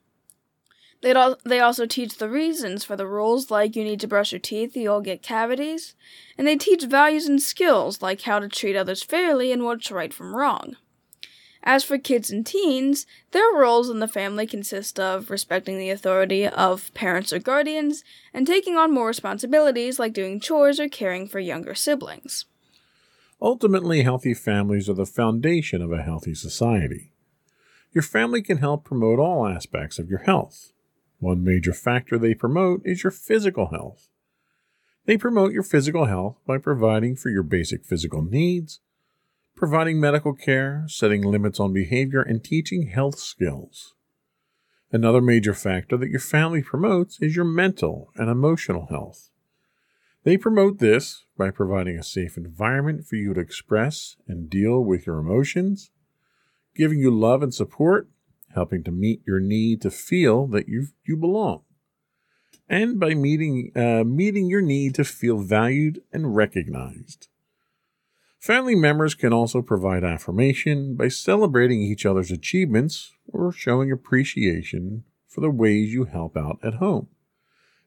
they 1.02 1.12
al- 1.12 1.38
they 1.44 1.60
also 1.60 1.84
teach 1.84 2.16
the 2.16 2.30
reasons 2.30 2.84
for 2.84 2.96
the 2.96 3.06
rules, 3.06 3.50
like 3.50 3.76
you 3.76 3.84
need 3.84 4.00
to 4.00 4.08
brush 4.08 4.32
your 4.32 4.38
teeth, 4.38 4.74
or 4.74 4.80
you'll 4.80 5.00
get 5.02 5.22
cavities, 5.22 5.94
and 6.38 6.46
they 6.46 6.56
teach 6.56 6.84
values 6.84 7.26
and 7.26 7.42
skills, 7.42 8.00
like 8.00 8.22
how 8.22 8.38
to 8.38 8.48
treat 8.48 8.74
others 8.74 9.02
fairly 9.02 9.52
and 9.52 9.64
what's 9.64 9.90
right 9.90 10.14
from 10.14 10.34
wrong. 10.34 10.76
As 11.64 11.84
for 11.84 11.96
kids 11.96 12.30
and 12.30 12.44
teens, 12.44 13.06
their 13.30 13.52
roles 13.54 13.88
in 13.88 14.00
the 14.00 14.08
family 14.08 14.46
consist 14.46 14.98
of 14.98 15.30
respecting 15.30 15.78
the 15.78 15.90
authority 15.90 16.46
of 16.46 16.92
parents 16.92 17.32
or 17.32 17.38
guardians 17.38 18.02
and 18.34 18.46
taking 18.46 18.76
on 18.76 18.92
more 18.92 19.06
responsibilities 19.06 19.98
like 19.98 20.12
doing 20.12 20.40
chores 20.40 20.80
or 20.80 20.88
caring 20.88 21.28
for 21.28 21.38
younger 21.38 21.74
siblings. 21.74 22.46
Ultimately, 23.40 24.02
healthy 24.02 24.34
families 24.34 24.88
are 24.88 24.94
the 24.94 25.06
foundation 25.06 25.82
of 25.82 25.92
a 25.92 26.02
healthy 26.02 26.34
society. 26.34 27.12
Your 27.92 28.02
family 28.02 28.42
can 28.42 28.58
help 28.58 28.84
promote 28.84 29.18
all 29.18 29.46
aspects 29.46 29.98
of 29.98 30.08
your 30.08 30.20
health. 30.20 30.72
One 31.18 31.44
major 31.44 31.72
factor 31.72 32.18
they 32.18 32.34
promote 32.34 32.82
is 32.84 33.04
your 33.04 33.10
physical 33.12 33.68
health. 33.68 34.08
They 35.04 35.16
promote 35.16 35.52
your 35.52 35.62
physical 35.62 36.06
health 36.06 36.38
by 36.46 36.58
providing 36.58 37.16
for 37.16 37.28
your 37.28 37.42
basic 37.42 37.84
physical 37.84 38.22
needs, 38.22 38.80
providing 39.62 40.00
medical 40.00 40.34
care, 40.34 40.82
setting 40.88 41.22
limits 41.22 41.60
on 41.60 41.72
behavior, 41.72 42.20
and 42.20 42.42
teaching 42.42 42.88
health 42.88 43.16
skills. 43.16 43.94
Another 44.90 45.20
major 45.20 45.54
factor 45.54 45.96
that 45.96 46.10
your 46.10 46.18
family 46.18 46.62
promotes 46.62 47.20
is 47.20 47.36
your 47.36 47.44
mental 47.44 48.10
and 48.16 48.28
emotional 48.28 48.88
health. 48.90 49.30
They 50.24 50.36
promote 50.36 50.80
this 50.80 51.26
by 51.38 51.52
providing 51.52 51.96
a 51.96 52.02
safe 52.02 52.36
environment 52.36 53.06
for 53.06 53.14
you 53.14 53.34
to 53.34 53.40
express 53.40 54.16
and 54.26 54.50
deal 54.50 54.80
with 54.80 55.06
your 55.06 55.20
emotions, 55.20 55.92
giving 56.74 56.98
you 56.98 57.12
love 57.12 57.40
and 57.40 57.54
support, 57.54 58.08
helping 58.56 58.82
to 58.82 58.90
meet 58.90 59.22
your 59.24 59.38
need 59.38 59.80
to 59.82 59.92
feel 59.92 60.48
that 60.48 60.68
you 60.68 60.88
you 61.06 61.16
belong, 61.16 61.62
and 62.68 62.98
by 62.98 63.14
meeting 63.14 63.70
uh, 63.76 64.02
meeting 64.02 64.48
your 64.48 64.60
need 64.60 64.96
to 64.96 65.04
feel 65.04 65.38
valued 65.38 66.02
and 66.12 66.34
recognized. 66.34 67.28
Family 68.42 68.74
members 68.74 69.14
can 69.14 69.32
also 69.32 69.62
provide 69.62 70.02
affirmation 70.02 70.96
by 70.96 71.06
celebrating 71.06 71.80
each 71.80 72.04
other's 72.04 72.32
achievements 72.32 73.12
or 73.32 73.52
showing 73.52 73.92
appreciation 73.92 75.04
for 75.28 75.40
the 75.40 75.48
ways 75.48 75.94
you 75.94 76.06
help 76.06 76.36
out 76.36 76.58
at 76.60 76.74
home. 76.74 77.06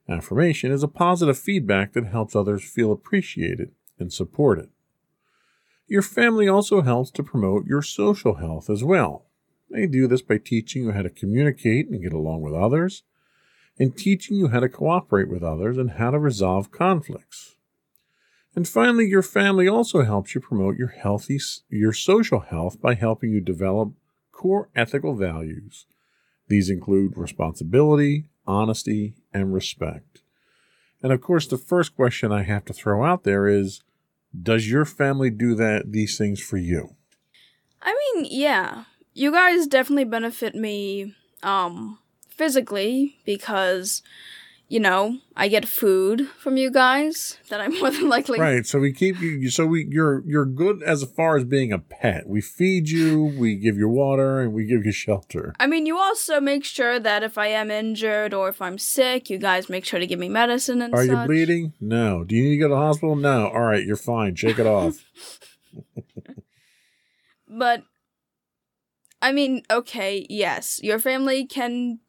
Affirmation 0.07 0.71
is 0.71 0.81
a 0.81 0.87
positive 0.87 1.37
feedback 1.37 1.91
that 1.91 2.07
helps 2.07 2.37
others 2.37 2.63
feel 2.63 2.93
appreciated 2.93 3.71
and 3.99 4.13
supported. 4.13 4.69
Your 5.87 6.01
family 6.01 6.47
also 6.47 6.79
helps 6.79 7.11
to 7.11 7.21
promote 7.21 7.65
your 7.65 7.81
social 7.81 8.35
health 8.35 8.69
as 8.69 8.81
well. 8.81 9.25
They 9.69 9.87
do 9.87 10.07
this 10.07 10.21
by 10.21 10.37
teaching 10.37 10.85
you 10.85 10.91
how 10.93 11.01
to 11.01 11.09
communicate 11.09 11.89
and 11.89 12.01
get 12.01 12.13
along 12.13 12.43
with 12.43 12.53
others, 12.53 13.03
and 13.77 13.97
teaching 13.97 14.37
you 14.37 14.47
how 14.47 14.61
to 14.61 14.69
cooperate 14.69 15.27
with 15.27 15.43
others 15.43 15.77
and 15.77 15.91
how 15.91 16.11
to 16.11 16.17
resolve 16.17 16.71
conflicts. 16.71 17.57
And 18.55 18.67
finally, 18.67 19.05
your 19.05 19.21
family 19.21 19.67
also 19.67 20.03
helps 20.03 20.33
you 20.33 20.39
promote 20.39 20.77
your 20.77 20.87
healthy 20.87 21.39
your 21.69 21.91
social 21.91 22.39
health 22.39 22.81
by 22.81 22.95
helping 22.95 23.31
you 23.31 23.41
develop 23.41 23.91
core 24.31 24.69
ethical 24.75 25.13
values. 25.13 25.85
These 26.47 26.69
include 26.69 27.17
responsibility, 27.17 28.25
honesty, 28.47 29.15
and 29.33 29.53
respect. 29.53 30.21
And 31.03 31.11
of 31.11 31.21
course, 31.21 31.47
the 31.47 31.57
first 31.57 31.95
question 31.95 32.32
I 32.32 32.43
have 32.43 32.65
to 32.65 32.73
throw 32.73 33.03
out 33.03 33.23
there 33.23 33.47
is 33.47 33.82
does 34.41 34.69
your 34.69 34.86
family 34.86 35.30
do 35.30 35.55
that 35.55 35.91
these 35.91 36.17
things 36.17 36.41
for 36.41 36.57
you? 36.57 36.95
I 37.82 37.93
mean, 38.15 38.27
yeah. 38.30 38.86
You 39.13 39.32
guys 39.32 39.67
definitely 39.67 40.05
benefit 40.05 40.55
me 40.55 41.13
um 41.43 41.99
physically 42.30 43.17
because 43.25 44.01
you 44.68 44.80
know, 44.80 45.20
I 45.36 45.47
get 45.47 45.68
food 45.68 46.28
from 46.39 46.57
you 46.57 46.72
guys 46.72 47.38
that 47.49 47.61
I'm 47.61 47.74
more 47.80 47.91
than 47.91 48.09
likely 48.09 48.39
Right. 48.39 48.66
So 48.66 48.80
we 48.80 48.93
keep 48.93 49.20
you 49.20 49.49
so 49.49 49.66
we 49.66 49.88
you're 49.89 50.24
you're 50.26 50.45
good 50.45 50.82
as 50.84 51.03
far 51.03 51.38
as 51.38 51.43
being 51.43 51.72
a 51.72 51.80
pet. 51.80 52.28
We 52.28 52.41
feed 52.41 52.89
you, 52.89 53.24
we 53.24 53.55
give 53.55 53.78
you 53.78 53.88
water, 53.88 54.41
and 54.41 54.53
we 54.53 54.66
give 54.66 54.86
you 54.86 54.91
shelter. 54.91 55.53
I 55.59 55.68
mean, 55.68 55.86
you 55.86 55.97
also 55.97 56.39
make 56.39 56.66
sure 56.66 56.99
that 56.99 57.24
if 57.24 57.38
I 57.38 57.47
am 57.47 57.70
injured 57.72 58.34
or 58.34 58.49
if 58.49 58.61
I'm 58.61 58.78
sick, 58.78 59.30
you 59.30 59.38
guys 59.38 59.70
make 59.70 59.86
sure 59.86 59.99
to 59.99 60.07
give 60.07 60.20
me 60.20 60.30
medicine 60.30 60.82
and 60.82 60.91
stuff. 60.91 60.99
Are 60.99 61.07
such. 61.07 61.22
you 61.22 61.26
bleeding? 61.28 61.74
No. 61.80 62.24
Do 62.24 62.36
you 62.36 62.43
need 62.43 62.55
to 62.55 62.57
go 62.57 62.68
to 62.68 62.76
the 62.76 62.82
hospital? 62.82 63.16
No. 63.16 63.47
All 63.47 63.61
right, 63.61 63.84
you're 63.84 63.95
fine. 63.95 64.36
Shake 64.36 64.59
it 64.59 64.68
off. 64.68 65.03
But 67.47 67.84
I 69.22 69.32
mean, 69.32 69.63
okay, 69.72 70.26
yes, 70.30 70.80
your 70.84 70.99
family 70.99 71.45
can. 71.45 71.99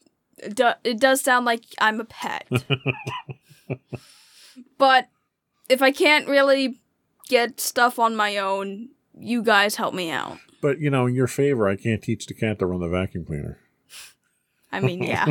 Do, 0.55 0.71
it 0.85 1.01
does 1.01 1.21
sound 1.21 1.47
like 1.47 1.63
I'm 1.81 2.01
a 2.01 2.05
pet. 2.05 2.49
but 4.79 5.09
if 5.69 5.83
I 5.83 5.93
can't 5.93 6.29
really 6.29 6.79
get 7.29 7.61
stuff 7.61 7.99
on 7.99 8.17
my 8.17 8.37
own, 8.37 8.91
you 9.19 9.43
guys 9.43 9.77
help 9.77 9.95
me 9.95 10.11
out. 10.11 10.39
But 10.61 10.81
you 10.81 10.91
know, 10.91 11.07
in 11.07 11.15
your 11.15 11.27
favor, 11.27 11.69
I 11.69 11.77
can't 11.77 12.03
teach 12.03 12.27
the 12.27 12.35
cat 12.35 12.59
to 12.59 12.67
run 12.67 12.81
the 12.81 12.89
vacuum 12.89 13.25
cleaner. 13.25 13.59
I 14.73 14.81
mean, 14.81 15.03
yeah. 15.03 15.27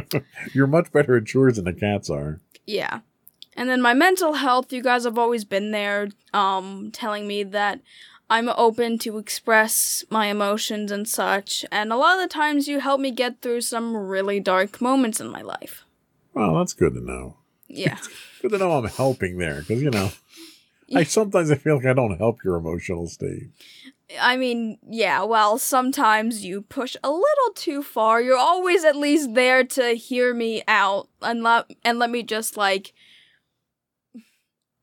You're 0.52 0.66
much 0.66 0.92
better 0.92 1.16
at 1.16 1.26
chores 1.26 1.56
than 1.56 1.64
the 1.64 1.72
cats 1.72 2.10
are. 2.10 2.40
Yeah. 2.66 3.00
And 3.56 3.68
then 3.68 3.80
my 3.80 3.94
mental 3.94 4.34
health, 4.34 4.72
you 4.72 4.82
guys 4.82 5.04
have 5.04 5.18
always 5.18 5.44
been 5.44 5.70
there, 5.70 6.08
um, 6.32 6.90
telling 6.92 7.26
me 7.26 7.42
that 7.44 7.80
I'm 8.30 8.48
open 8.48 8.98
to 9.00 9.18
express 9.18 10.04
my 10.10 10.26
emotions 10.26 10.90
and 10.90 11.06
such, 11.06 11.64
and 11.70 11.92
a 11.92 11.96
lot 11.96 12.16
of 12.16 12.22
the 12.22 12.32
times 12.32 12.66
you 12.66 12.80
help 12.80 13.00
me 13.00 13.10
get 13.10 13.42
through 13.42 13.60
some 13.60 13.94
really 13.96 14.40
dark 14.40 14.80
moments 14.80 15.20
in 15.20 15.28
my 15.28 15.42
life. 15.42 15.84
Well, 16.32 16.56
that's 16.56 16.72
good 16.72 16.94
to 16.94 17.00
know. 17.00 17.36
Yeah. 17.68 17.98
Good 18.42 18.50
to 18.50 18.58
know 18.58 18.72
I'm 18.72 18.84
helping 18.84 19.38
there, 19.38 19.60
because 19.60 19.82
you 19.82 19.90
know, 19.90 20.10
I 20.94 21.04
sometimes 21.04 21.50
I 21.50 21.54
feel 21.54 21.76
like 21.76 21.86
I 21.86 21.94
don't 21.94 22.18
help 22.18 22.44
your 22.44 22.56
emotional 22.56 23.06
state. 23.06 23.48
I 24.20 24.36
mean, 24.36 24.78
yeah, 24.86 25.22
well, 25.22 25.58
sometimes 25.58 26.44
you 26.44 26.60
push 26.62 26.94
a 27.02 27.10
little 27.10 27.52
too 27.54 27.82
far. 27.82 28.20
You're 28.20 28.36
always 28.36 28.84
at 28.84 28.96
least 28.96 29.34
there 29.34 29.64
to 29.64 29.94
hear 29.94 30.34
me 30.34 30.62
out 30.68 31.08
and 31.22 31.42
let 31.42 31.70
and 31.84 31.98
let 31.98 32.10
me 32.10 32.22
just 32.22 32.56
like 32.56 32.92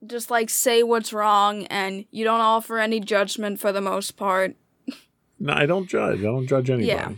just 0.05 0.31
like 0.31 0.49
say 0.49 0.83
what's 0.83 1.13
wrong 1.13 1.65
and 1.67 2.05
you 2.11 2.23
don't 2.23 2.39
offer 2.41 2.79
any 2.79 2.99
judgment 2.99 3.59
for 3.59 3.71
the 3.71 3.81
most 3.81 4.11
part. 4.17 4.55
No, 5.43 5.53
I 5.53 5.65
don't 5.65 5.89
judge. 5.89 6.19
I 6.19 6.25
don't 6.25 6.45
judge 6.45 6.69
anybody. 6.69 6.85
Yeah. 6.85 7.13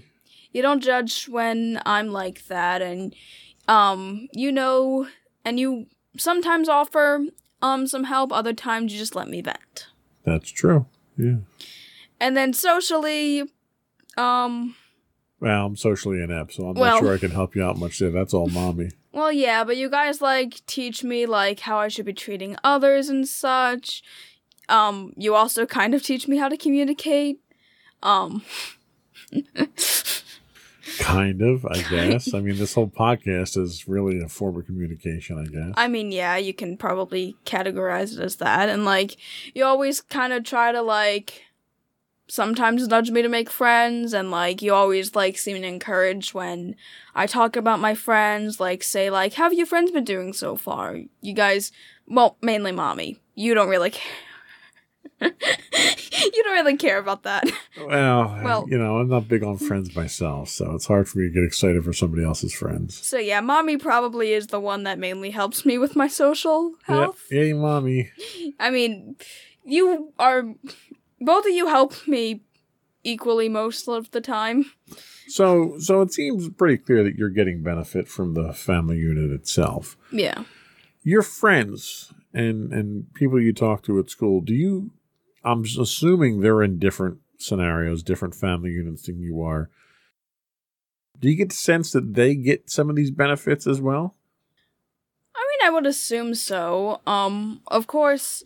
You 0.53 0.61
don't 0.61 0.81
judge 0.81 1.25
when 1.27 1.81
I'm 1.85 2.07
like 2.07 2.45
that 2.47 2.81
and 2.81 3.13
um 3.67 4.29
you 4.31 4.49
know 4.49 5.07
and 5.43 5.59
you 5.59 5.87
sometimes 6.17 6.69
offer 6.69 7.19
um 7.61 7.85
some 7.85 8.05
help, 8.05 8.31
other 8.31 8.53
times 8.53 8.93
you 8.93 8.97
just 8.99 9.13
let 9.13 9.27
me 9.27 9.41
vent. 9.41 9.87
That's 10.23 10.49
true. 10.49 10.85
Yeah. 11.17 11.39
And 12.21 12.37
then 12.37 12.53
socially 12.53 13.43
um 14.15 14.75
Well, 15.43 15.65
I'm 15.65 15.75
socially 15.75 16.23
inept, 16.23 16.53
so 16.53 16.69
I'm 16.69 16.75
Well- 16.75 16.93
not 16.95 16.99
sure 17.01 17.13
I 17.13 17.17
can 17.17 17.31
help 17.31 17.53
you 17.53 17.63
out 17.65 17.77
much 17.77 17.99
there. 17.99 18.11
That's 18.11 18.33
all 18.33 18.47
mommy. 18.47 18.89
Well, 19.11 19.31
yeah, 19.31 19.63
but 19.63 19.77
you 19.77 19.91
guys 19.91 20.21
like 20.21 20.65
teach 20.65 21.03
me 21.03 21.27
like 21.27 21.59
how 21.59 21.77
I 21.77 21.87
should 21.87 22.07
be 22.07 22.13
treating 22.13 22.55
others 22.63 23.09
and 23.09 23.27
such. 23.27 24.01
Um, 24.69 25.13
you 25.15 25.35
also 25.35 25.67
kind 25.67 25.93
of 25.93 26.01
teach 26.01 26.27
me 26.27 26.37
how 26.37 26.49
to 26.49 26.57
communicate. 26.57 27.39
Um, 28.01 28.41
Kind 30.99 31.41
of, 31.43 31.65
I 31.65 31.81
guess. 31.83 32.33
I 32.33 32.39
mean, 32.41 32.57
this 32.57 32.73
whole 32.73 32.87
podcast 32.99 33.55
is 33.57 33.87
really 33.87 34.19
a 34.21 34.27
form 34.27 34.57
of 34.57 34.65
communication, 34.65 35.37
I 35.39 35.45
guess. 35.45 35.73
I 35.77 35.87
mean, 35.87 36.11
yeah, 36.11 36.35
you 36.37 36.53
can 36.53 36.75
probably 36.75 37.35
categorize 37.45 38.17
it 38.17 38.19
as 38.19 38.37
that, 38.37 38.67
and 38.69 38.83
like 38.85 39.15
you 39.53 39.63
always 39.63 40.01
kind 40.01 40.33
of 40.33 40.43
try 40.43 40.71
to 40.71 40.81
like 40.81 41.43
sometimes 42.27 42.87
nudge 42.87 43.11
me 43.11 43.21
to 43.21 43.29
make 43.29 43.49
friends, 43.49 44.13
and 44.13 44.31
like 44.31 44.61
you 44.61 44.73
always 44.73 45.15
like 45.15 45.37
seem 45.37 45.61
to 45.61 45.67
encourage 45.67 46.33
when 46.33 46.75
I 47.15 47.27
talk 47.27 47.55
about 47.55 47.79
my 47.79 47.95
friends, 47.95 48.59
like 48.59 48.83
say 48.83 49.09
like, 49.09 49.33
how 49.33 49.43
have 49.45 49.53
your 49.53 49.65
friends 49.65 49.91
been 49.91 50.03
doing 50.05 50.33
so 50.33 50.55
far? 50.55 50.97
You 51.21 51.33
guys, 51.33 51.71
well, 52.07 52.37
mainly 52.41 52.71
mommy. 52.71 53.19
You 53.35 53.53
don't 53.53 53.69
really 53.69 53.91
care. 53.91 54.11
you 55.21 56.43
don't 56.43 56.53
really 56.53 56.77
care 56.77 56.97
about 56.97 57.23
that. 57.23 57.45
well, 57.77 58.39
Well- 58.43 58.65
you 58.69 58.77
know, 58.77 58.97
I'm 58.97 59.07
not 59.09 59.27
big 59.27 59.43
on 59.43 59.57
friends 59.57 59.95
myself, 59.95 60.49
so 60.49 60.71
it's 60.73 60.85
hard 60.85 61.07
for 61.07 61.19
me 61.19 61.27
to 61.27 61.33
get 61.33 61.43
excited 61.43 61.83
for 61.83 61.93
somebody 61.93 62.23
else's 62.25 62.53
friends. 62.53 62.95
So 63.05 63.17
yeah, 63.17 63.39
mommy 63.41 63.77
probably 63.77 64.33
is 64.33 64.47
the 64.47 64.59
one 64.59 64.83
that 64.83 64.99
mainly 64.99 65.31
helps 65.31 65.65
me 65.65 65.77
with 65.77 65.95
my 65.95 66.07
social 66.07 66.73
health. 66.83 67.23
Yeah. 67.31 67.41
Yay, 67.41 67.53
mommy. 67.53 68.11
I 68.59 68.69
mean, 68.69 69.15
you 69.63 70.11
are 70.19 70.43
both 71.25 71.45
of 71.45 71.51
you 71.51 71.67
help 71.67 72.07
me 72.07 72.41
equally 73.03 73.49
most 73.49 73.87
of 73.87 74.11
the 74.11 74.21
time. 74.21 74.65
So, 75.27 75.77
so 75.79 76.01
it 76.01 76.13
seems 76.13 76.49
pretty 76.49 76.77
clear 76.77 77.03
that 77.03 77.15
you're 77.15 77.29
getting 77.29 77.63
benefit 77.63 78.07
from 78.07 78.33
the 78.33 78.53
family 78.53 78.97
unit 78.97 79.31
itself. 79.31 79.97
Yeah. 80.11 80.43
Your 81.03 81.21
friends 81.21 82.13
and 82.33 82.71
and 82.73 83.13
people 83.13 83.39
you 83.39 83.53
talk 83.53 83.83
to 83.83 83.99
at 83.99 84.09
school, 84.09 84.41
do 84.41 84.53
you? 84.53 84.91
I'm 85.43 85.63
assuming 85.63 86.39
they're 86.39 86.63
in 86.63 86.79
different 86.79 87.19
scenarios, 87.37 88.03
different 88.03 88.35
family 88.35 88.71
units 88.71 89.03
than 89.03 89.21
you 89.21 89.41
are. 89.41 89.69
Do 91.19 91.29
you 91.29 91.35
get 91.35 91.49
the 91.49 91.55
sense 91.55 91.91
that 91.91 92.15
they 92.15 92.35
get 92.35 92.69
some 92.69 92.89
of 92.89 92.95
these 92.95 93.11
benefits 93.11 93.67
as 93.67 93.81
well? 93.81 94.15
I 95.35 95.39
mean, 95.39 95.67
I 95.67 95.73
would 95.73 95.85
assume 95.85 96.35
so. 96.35 97.01
Um, 97.05 97.61
of 97.67 97.87
course, 97.87 98.43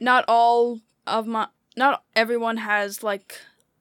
not 0.00 0.24
all 0.28 0.80
of 1.06 1.26
my 1.26 1.48
not 1.78 2.04
everyone 2.14 2.58
has 2.58 3.02
like 3.02 3.40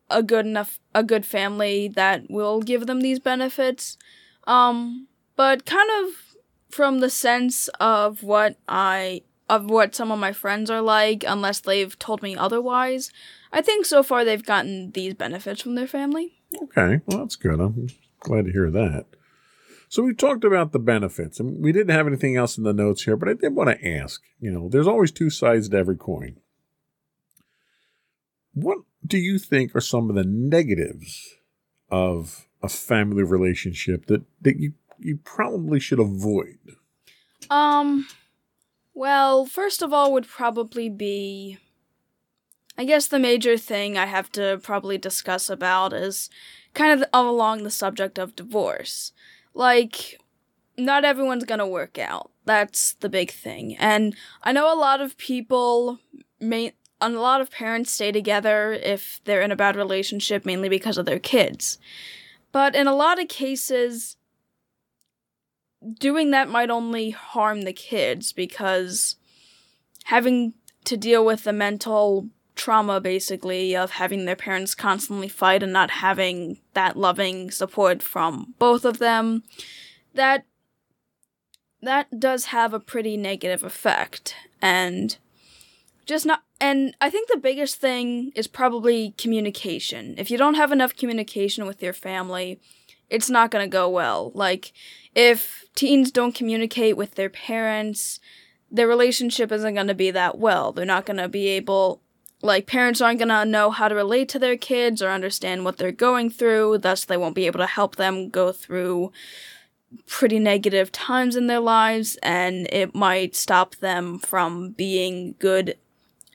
a 0.10 0.24
good 0.24 0.46
enough 0.46 0.80
a 0.96 1.04
good 1.04 1.26
family 1.26 1.88
that 1.90 2.30
will 2.30 2.62
give 2.62 2.88
them 2.88 3.02
these 3.02 3.20
benefits. 3.20 3.98
Um, 4.46 5.08
but 5.36 5.66
kind 5.66 5.90
of 6.00 6.36
from 6.70 7.00
the 7.00 7.10
sense 7.10 7.68
of 7.80 8.24
what 8.24 8.58
I 8.68 9.24
of 9.50 9.70
what 9.70 9.96
some 9.96 10.12
of 10.12 10.20
my 10.20 10.34
friends 10.34 10.70
are 10.70 10.82
like, 10.82 11.24
unless 11.26 11.60
they've 11.60 11.98
told 12.00 12.22
me 12.22 12.36
otherwise, 12.36 13.12
I 13.52 13.62
think 13.62 13.86
so 13.86 14.04
far 14.04 14.24
they've 14.24 14.46
gotten 14.46 14.92
these 14.92 15.14
benefits 15.14 15.62
from 15.62 15.76
their 15.76 15.88
family. 15.88 16.34
Okay, 16.62 17.02
well 17.06 17.20
that's 17.20 17.36
good. 17.36 17.60
I'm 17.60 17.88
glad 18.20 18.46
to 18.46 18.52
hear 18.52 18.70
that. 18.72 19.06
So 19.90 20.04
we 20.04 20.14
talked 20.14 20.44
about 20.44 20.74
the 20.74 20.80
benefits, 20.80 21.40
and 21.40 21.64
we 21.64 21.72
didn't 21.72 21.96
have 21.96 22.08
anything 22.08 22.36
else 22.36 22.58
in 22.58 22.66
the 22.66 22.74
notes 22.74 23.04
here, 23.04 23.16
but 23.16 23.30
I 23.30 23.34
did 23.34 23.56
want 23.56 23.70
to 23.70 23.88
ask. 23.88 24.22
You 24.40 24.52
know, 24.52 24.68
there's 24.68 24.88
always 24.88 25.12
two 25.12 25.30
sides 25.30 25.70
to 25.70 25.78
every 25.78 25.96
coin. 25.96 26.38
What 28.60 28.80
do 29.06 29.18
you 29.18 29.38
think 29.38 29.76
are 29.76 29.82
some 29.82 30.10
of 30.10 30.16
the 30.16 30.24
negatives 30.24 31.36
of 31.90 32.48
a 32.64 32.68
family 32.68 33.24
relationship 33.24 34.08
that 34.08 34.24
that 34.42 34.58
you 34.58 34.74
you 35.00 35.18
probably 35.18 35.80
should 35.80 36.00
avoid? 36.00 36.58
Um, 37.50 38.08
well, 38.94 39.46
first 39.46 39.84
of 39.84 39.94
all, 39.94 40.12
would 40.14 40.28
probably 40.28 40.90
be. 40.90 41.60
I 42.80 42.86
guess 42.86 43.08
the 43.08 43.20
major 43.20 43.58
thing 43.58 43.98
I 43.98 44.06
have 44.06 44.32
to 44.34 44.60
probably 44.62 44.98
discuss 44.98 45.50
about 45.50 45.94
is 45.94 46.30
kind 46.74 47.00
of 47.00 47.08
along 47.14 47.64
the 47.64 47.72
subject 47.72 48.20
of 48.20 48.36
divorce. 48.36 49.14
Like, 49.54 50.20
not 50.78 51.06
everyone's 51.06 51.46
gonna 51.46 51.68
work 51.68 51.98
out. 52.00 52.32
That's 52.46 52.94
the 52.94 53.10
big 53.10 53.32
thing. 53.32 53.76
And 53.78 54.16
I 54.44 54.52
know 54.52 54.74
a 54.74 54.78
lot 54.78 55.02
of 55.02 55.18
people 55.18 56.00
may. 56.40 56.74
A 57.00 57.10
lot 57.10 57.42
of 57.42 57.52
parents 57.52 57.92
stay 57.92 58.12
together 58.12 58.74
if 58.74 59.22
they're 59.26 59.42
in 59.42 59.52
a 59.52 59.56
bad 59.56 59.76
relationship, 59.76 60.46
mainly 60.46 60.70
because 60.70 60.98
of 60.98 61.06
their 61.06 61.20
kids. 61.20 61.78
But 62.52 62.76
in 62.76 62.88
a 62.88 62.96
lot 62.96 63.22
of 63.22 63.28
cases, 63.28 64.18
doing 66.00 66.32
that 66.32 66.50
might 66.50 66.70
only 66.70 67.12
harm 67.12 67.62
the 67.62 67.74
kids 67.74 68.34
because 68.34 69.16
having 70.06 70.54
to 70.86 70.98
deal 70.98 71.26
with 71.26 71.44
the 71.44 71.54
mental 71.54 72.30
trauma 72.56 73.00
basically 73.00 73.76
of 73.76 73.92
having 73.92 74.26
their 74.26 74.36
parents 74.36 74.74
constantly 74.74 75.28
fight 75.28 75.62
and 75.62 75.72
not 75.72 75.92
having 75.92 76.60
that 76.74 76.98
loving 76.98 77.52
support 77.52 78.02
from 78.02 78.56
both 78.58 78.84
of 78.84 78.98
them 78.98 79.44
that 80.16 80.46
that 81.82 82.20
does 82.20 82.46
have 82.46 82.74
a 82.74 82.80
pretty 82.80 83.16
negative 83.16 83.64
effect 83.64 84.36
and 84.62 85.18
just 86.06 86.26
not 86.26 86.44
and 86.60 86.96
I 87.00 87.10
think 87.10 87.30
the 87.30 87.38
biggest 87.38 87.78
thing 87.78 88.32
is 88.36 88.48
probably 88.48 89.14
communication. 89.18 90.16
If 90.18 90.32
you 90.32 90.38
don't 90.38 90.56
have 90.56 90.72
enough 90.72 90.96
communication 90.96 91.66
with 91.66 91.82
your 91.84 91.94
family, 91.94 92.60
it's 93.10 93.30
not 93.30 93.52
going 93.52 93.64
to 93.64 93.72
go 93.72 93.90
well. 93.90 94.32
Like 94.34 94.74
if 95.14 95.66
teens 95.76 96.12
don't 96.12 96.36
communicate 96.36 96.98
with 96.98 97.16
their 97.16 97.30
parents, 97.30 98.20
their 98.72 98.88
relationship 98.88 99.52
isn't 99.52 99.76
going 99.76 99.88
to 99.88 99.94
be 99.94 100.12
that 100.12 100.38
well. 100.38 100.72
They're 100.72 100.86
not 100.86 101.06
going 101.06 101.18
to 101.18 101.30
be 101.30 101.48
able 101.50 102.02
like 102.42 102.68
parents 102.68 103.02
aren't 103.02 103.20
going 103.20 103.30
to 103.30 103.46
know 103.46 103.72
how 103.72 103.88
to 103.88 103.96
relate 103.96 104.30
to 104.30 104.40
their 104.40 104.58
kids 104.58 105.02
or 105.02 105.10
understand 105.10 105.66
what 105.66 105.78
they're 105.78 105.92
going 105.92 106.30
through, 106.30 106.78
thus 106.78 107.04
they 107.04 107.18
won't 107.18 107.34
be 107.34 107.48
able 107.48 107.60
to 107.60 107.66
help 107.66 107.96
them 107.96 108.30
go 108.30 108.52
through 108.52 109.12
pretty 110.06 110.38
negative 110.38 110.92
times 110.92 111.36
in 111.36 111.48
their 111.48 111.60
lives 111.60 112.18
and 112.22 112.68
it 112.72 112.94
might 112.94 113.36
stop 113.36 113.76
them 113.78 114.20
from 114.20 114.72
being 114.72 115.34
good 115.40 115.78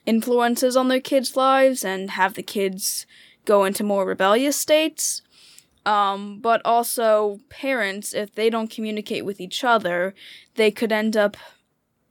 influences 0.05 0.75
on 0.75 0.87
their 0.87 0.99
kids' 0.99 1.35
lives 1.35 1.83
and 1.83 2.11
have 2.11 2.33
the 2.33 2.43
kids 2.43 3.05
go 3.45 3.65
into 3.65 3.83
more 3.83 4.05
rebellious 4.05 4.55
states. 4.55 5.21
Um, 5.85 6.39
but 6.39 6.61
also 6.63 7.39
parents, 7.49 8.13
if 8.13 8.33
they 8.33 8.49
don't 8.49 8.69
communicate 8.69 9.25
with 9.25 9.41
each 9.41 9.63
other, 9.63 10.13
they 10.55 10.71
could 10.71 10.93
end 10.93 11.17
up 11.17 11.35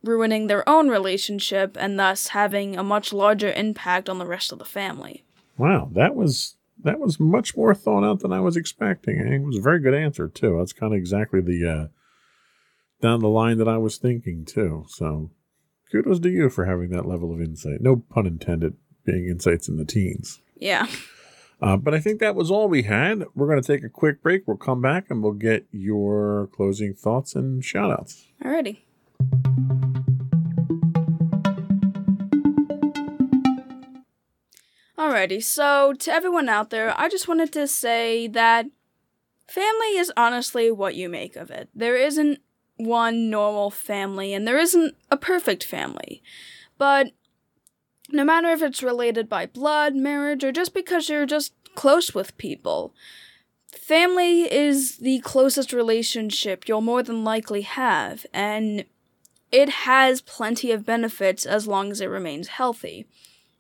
ruining 0.05 0.47
their 0.47 0.69
own 0.69 0.89
relationship 0.89 1.77
and 1.81 1.99
thus 1.99 2.29
having 2.29 2.77
a 2.77 2.83
much 2.83 3.13
larger 3.13 3.53
impact 3.53 4.09
on 4.09 4.19
the 4.19 4.27
rest 4.27 4.53
of 4.53 4.59
the 4.59 4.65
family. 4.65 5.25
Wow, 5.57 5.89
that 5.93 6.15
was 6.15 6.57
that 6.83 6.99
was 6.99 7.21
much 7.21 7.57
more 7.57 7.75
thought 7.75 8.05
out 8.05 8.21
than 8.21 8.33
I 8.33 8.41
was 8.41 8.57
expecting. 8.57 9.21
And 9.21 9.33
it 9.33 9.43
was 9.43 9.59
a 9.59 9.63
very 9.63 9.81
good 9.81 9.95
answer 9.95 10.29
too. 10.29 10.59
That's 10.59 10.73
kind 10.73 10.93
of 10.93 10.99
exactly 10.99 11.41
the 11.41 11.71
uh, 11.71 11.87
down 13.01 13.21
the 13.21 13.29
line 13.29 13.59
that 13.59 13.69
I 13.69 13.79
was 13.79 13.97
thinking 13.97 14.45
too. 14.45 14.85
So 14.89 15.31
kudos 15.93 16.21
to 16.21 16.31
you 16.31 16.49
for 16.49 16.65
having 16.65 16.89
that 16.89 17.07
level 17.07 17.33
of 17.33 17.41
insight. 17.41 17.83
No 17.83 17.97
pun 17.97 18.27
intended, 18.27 18.75
being 19.05 19.29
insights 19.29 19.69
in 19.69 19.77
the 19.77 19.85
teens. 19.85 20.41
Yeah. 20.57 20.87
Uh, 21.61 21.77
but 21.77 21.95
I 21.95 22.01
think 22.01 22.19
that 22.19 22.35
was 22.35 22.51
all 22.51 22.67
we 22.67 22.85
had. 22.85 23.25
We're 23.35 23.47
going 23.47 23.63
to 23.63 23.67
take 23.67 23.85
a 23.85 23.91
quick 23.91 24.23
break. 24.23 24.49
We'll 24.49 24.57
come 24.57 24.81
back 24.81 25.11
and 25.11 25.23
we'll 25.23 25.33
get 25.33 25.67
your 25.71 26.49
closing 26.53 26.95
thoughts 26.95 27.37
and 27.37 27.63
shout 27.63 27.91
outs. 27.91 28.25
Alrighty. 28.43 28.79
Alrighty, 34.99 35.43
so 35.43 35.93
to 35.99 36.11
everyone 36.11 36.49
out 36.49 36.71
there, 36.71 36.99
I 36.99 37.09
just 37.09 37.29
wanted 37.29 37.53
to 37.53 37.67
say 37.69 38.29
that 38.29 38.67
family 39.47 39.97
is 39.99 40.13
honestly 40.17 40.71
what 40.71 40.95
you 40.95 41.09
make 41.09 41.37
of 41.37 41.51
it. 41.51 41.69
There 41.75 41.97
isn't 41.97 42.41
one 42.85 43.31
normal 43.31 43.71
family, 43.71 44.35
and 44.35 44.47
there 44.47 44.59
isn't 44.59 44.95
a 45.11 45.17
perfect 45.17 45.65
family. 45.65 46.23
But 46.79 47.13
no 48.11 48.25
matter 48.25 48.49
if 48.49 48.63
it's 48.63 48.83
related 48.83 49.29
by 49.29 49.47
blood, 49.47 49.95
marriage, 49.95 50.45
or 50.45 50.53
just 50.53 50.75
because 50.75 51.09
you're 51.09 51.27
just 51.27 51.53
close 51.75 52.15
with 52.15 52.37
people, 52.39 52.95
family 53.67 54.53
is 54.53 54.99
the 54.99 55.21
closest 55.21 55.73
relationship 55.73 56.69
you'll 56.69 56.81
more 56.81 57.03
than 57.03 57.25
likely 57.25 57.63
have, 57.63 58.27
and 58.33 58.85
it 59.51 59.69
has 59.69 60.21
plenty 60.21 60.71
of 60.71 60.87
benefits 60.87 61.45
as 61.45 61.67
long 61.67 61.91
as 61.91 62.01
it 62.01 62.07
remains 62.07 62.49
healthy. 62.49 63.07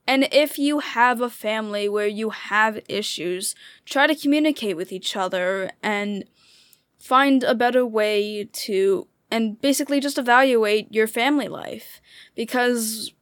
And 0.06 0.28
if 0.32 0.58
you 0.58 0.80
have 0.80 1.20
a 1.20 1.30
family 1.30 1.88
where 1.88 2.08
you 2.08 2.30
have 2.30 2.80
issues, 2.88 3.54
try 3.84 4.06
to 4.06 4.16
communicate 4.16 4.76
with 4.76 4.90
each 4.90 5.16
other 5.16 5.70
and 5.82 6.24
find 6.98 7.44
a 7.44 7.54
better 7.54 7.86
way 7.86 8.48
to 8.52 9.06
and 9.33 9.59
basically 9.62 9.99
just 9.99 10.18
evaluate 10.18 10.93
your 10.93 11.07
family 11.07 11.49
life 11.49 12.03
because 12.37 13.14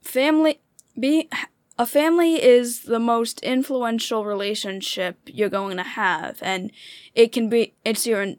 family 0.00 0.60
be 0.98 1.28
a 1.76 1.84
family 1.84 2.42
is 2.42 2.84
the 2.84 3.00
most 3.00 3.40
influential 3.40 4.24
relationship 4.24 5.18
you're 5.26 5.50
going 5.50 5.76
to 5.76 5.82
have 5.82 6.38
and 6.40 6.70
it 7.14 7.32
can 7.32 7.48
be 7.48 7.74
it's 7.84 8.06
your 8.06 8.34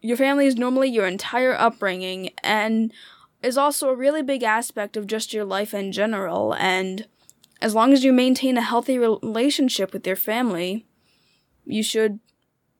your 0.00 0.16
family 0.16 0.46
is 0.46 0.56
normally 0.56 0.88
your 0.88 1.06
entire 1.06 1.54
upbringing 1.54 2.30
and 2.42 2.90
is 3.42 3.58
also 3.58 3.90
a 3.90 3.94
really 3.94 4.22
big 4.22 4.42
aspect 4.42 4.96
of 4.96 5.06
just 5.06 5.34
your 5.34 5.44
life 5.44 5.74
in 5.74 5.92
general 5.92 6.54
and 6.54 7.06
as 7.60 7.74
long 7.74 7.92
as 7.92 8.02
you 8.02 8.12
maintain 8.12 8.56
a 8.56 8.62
healthy 8.62 8.98
relationship 8.98 9.92
with 9.92 10.06
your 10.06 10.16
family 10.16 10.86
you 11.66 11.82
should 11.82 12.18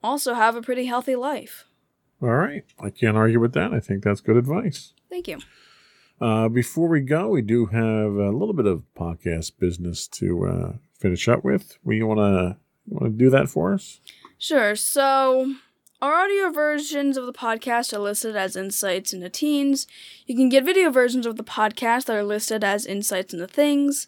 also 0.02 0.32
have 0.32 0.56
a 0.56 0.62
pretty 0.62 0.86
healthy 0.86 1.14
life 1.14 1.65
All 2.22 2.28
right. 2.30 2.64
I 2.80 2.90
can't 2.90 3.16
argue 3.16 3.40
with 3.40 3.52
that. 3.54 3.72
I 3.72 3.80
think 3.80 4.02
that's 4.02 4.20
good 4.20 4.36
advice. 4.36 4.92
thank 5.10 5.28
you 5.28 5.38
Uh, 6.20 6.48
before 6.48 6.88
we 6.88 7.00
go, 7.00 7.28
we 7.28 7.42
do 7.42 7.66
have 7.66 8.12
a 8.14 8.30
little 8.30 8.54
bit 8.54 8.66
of 8.66 8.82
podcast 8.98 9.58
business 9.58 10.08
to 10.08 10.46
uh, 10.46 10.72
finish 10.98 11.28
up 11.28 11.44
with. 11.44 11.76
We 11.84 12.02
want 12.02 12.18
to 12.20 12.56
want 12.88 13.12
to 13.12 13.18
do 13.18 13.28
that 13.30 13.48
for 13.50 13.74
us. 13.74 14.00
Sure. 14.38 14.74
So, 14.76 15.54
our 16.00 16.14
audio 16.14 16.50
versions 16.50 17.16
of 17.16 17.26
the 17.26 17.32
podcast 17.32 17.92
are 17.92 17.98
listed 17.98 18.36
as 18.36 18.54
Insights 18.56 19.12
into 19.12 19.28
Teens. 19.28 19.86
You 20.26 20.34
can 20.36 20.48
get 20.48 20.64
video 20.64 20.90
versions 20.90 21.26
of 21.26 21.36
the 21.36 21.44
podcast 21.44 22.04
that 22.06 22.16
are 22.16 22.22
listed 22.24 22.62
as 22.64 22.86
Insights 22.86 23.34
into 23.34 23.46
Things. 23.46 24.06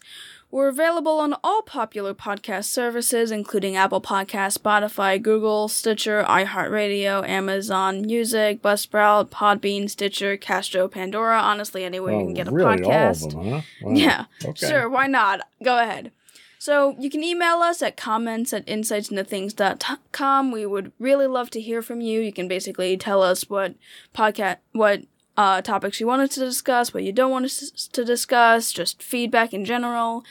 We're 0.51 0.69
available 0.69 1.19
on 1.19 1.35
all 1.43 1.61
popular 1.61 2.15
podcast 2.15 2.65
services, 2.65 3.29
including 3.29 3.75
Apple 3.75 4.01
Podcasts, 4.01 4.57
Spotify, 4.57 5.21
Google, 5.21 5.67
Stitcher, 5.67 6.23
iHeartRadio, 6.27 7.27
Amazon 7.27 8.01
Music, 8.01 8.59
Buzzsprout, 8.63 9.29
Podbean, 9.29 9.87
Stitcher, 9.89 10.37
Castro, 10.37 10.87
Pandora. 10.87 11.39
Honestly, 11.39 11.83
anywhere 11.83 12.13
you 12.13 12.19
can 12.21 12.31
oh, 12.31 12.33
get 12.33 12.47
a 12.47 12.49
Oh, 12.49 12.53
really, 12.55 12.77
podcast. 12.81 13.21
all 13.21 13.27
of 13.27 13.31
them, 13.45 13.51
huh? 13.51 13.61
Wow. 13.83 13.93
Yeah, 13.93 14.25
Okay. 14.43 14.67
sure, 14.67 14.89
why 14.89 15.05
not? 15.05 15.41
Go 15.63 15.77
ahead. 15.77 16.11
So 16.57 16.95
you 16.99 17.09
can 17.11 17.23
email 17.23 17.57
us 17.57 17.81
at 17.83 17.95
comments 17.95 18.51
at 18.51 18.65
insightsintothings.com. 18.65 20.51
We 20.51 20.65
would 20.65 20.91
really 20.99 21.27
love 21.27 21.49
to 21.51 21.61
hear 21.61 21.81
from 21.81 22.01
you. 22.01 22.19
You 22.21 22.33
can 22.33 22.47
basically 22.47 22.97
tell 22.97 23.21
us 23.21 23.49
what 23.49 23.75
podcast, 24.15 24.57
what 24.73 25.03
uh, 25.39 25.61
topics 25.61 26.01
you 26.01 26.07
want 26.07 26.21
us 26.21 26.31
to 26.31 26.41
discuss, 26.41 26.93
what 26.93 27.03
you 27.03 27.13
don't 27.13 27.31
want 27.31 27.45
us 27.45 27.87
to 27.93 28.03
discuss, 28.03 28.73
just 28.73 29.01
feedback 29.01 29.53
in 29.53 29.63
general. 29.63 30.25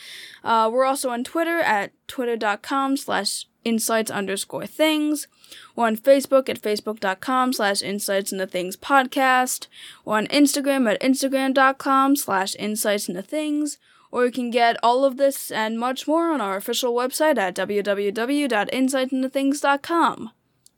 Uh, 0.44 0.68
we're 0.70 0.84
also 0.84 1.08
on 1.08 1.24
Twitter 1.24 1.60
at 1.60 1.92
twitter.com 2.08 2.98
slash 2.98 3.46
insights 3.64 4.10
underscore 4.10 4.66
things. 4.66 5.26
We're 5.74 5.86
on 5.86 5.96
Facebook 5.96 6.50
at 6.50 6.60
facebook.com 6.60 7.54
slash 7.54 7.80
insights 7.80 8.32
into 8.32 8.46
things 8.46 8.76
podcast. 8.76 9.66
We're 10.04 10.18
on 10.18 10.26
Instagram 10.26 10.92
at 10.92 11.00
instagram.com 11.00 12.16
slash 12.16 12.54
insights 12.56 13.08
into 13.08 13.22
things. 13.22 13.78
Or 14.10 14.26
you 14.26 14.32
can 14.32 14.50
get 14.50 14.76
all 14.82 15.06
of 15.06 15.16
this 15.16 15.50
and 15.50 15.78
much 15.78 16.06
more 16.06 16.32
on 16.32 16.42
our 16.42 16.58
official 16.58 16.92
website 16.92 17.38
at 17.38 17.54
www.insightsintothings.com. 17.54 20.30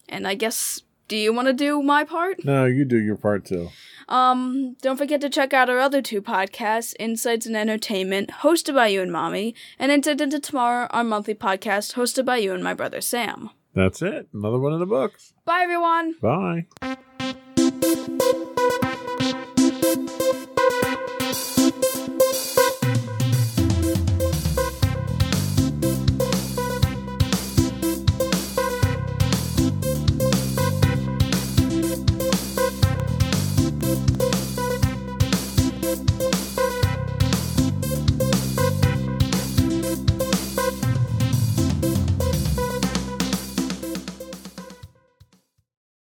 And 0.09 0.29
I 0.29 0.35
guess, 0.35 0.83
do 1.11 1.17
you 1.17 1.33
want 1.33 1.49
to 1.49 1.53
do 1.53 1.83
my 1.83 2.05
part? 2.05 2.45
No, 2.45 2.67
you 2.67 2.85
do 2.85 2.97
your 2.97 3.17
part 3.17 3.45
too. 3.45 3.71
Um, 4.09 4.77
don't 4.81 4.97
forget 4.97 5.21
to 5.23 5.29
check 5.29 5.53
out 5.53 5.69
our 5.69 5.81
other 5.81 6.01
two 6.01 6.23
podcasts, 6.23 6.95
Insights 7.01 7.47
into 7.47 7.59
Entertainment, 7.59 8.31
hosted 8.43 8.77
by 8.77 8.87
you 8.87 9.03
and 9.03 9.11
Mommy, 9.11 9.57
and 9.77 9.91
Insight 9.91 10.21
into 10.21 10.39
Tomorrow, 10.39 10.87
our 10.91 11.03
monthly 11.03 11.35
podcast, 11.35 11.95
hosted 11.95 12.25
by 12.25 12.37
you 12.37 12.55
and 12.55 12.63
my 12.63 12.75
brother 12.75 13.01
Sam. 13.01 13.51
That's 13.75 14.03
it. 14.03 14.29
Another 14.33 14.61
one 14.61 14.73
in 14.73 14.79
the 14.79 14.87
books. 14.87 15.33
Bye, 15.45 15.63
everyone! 15.63 16.15
Bye. 16.23 16.97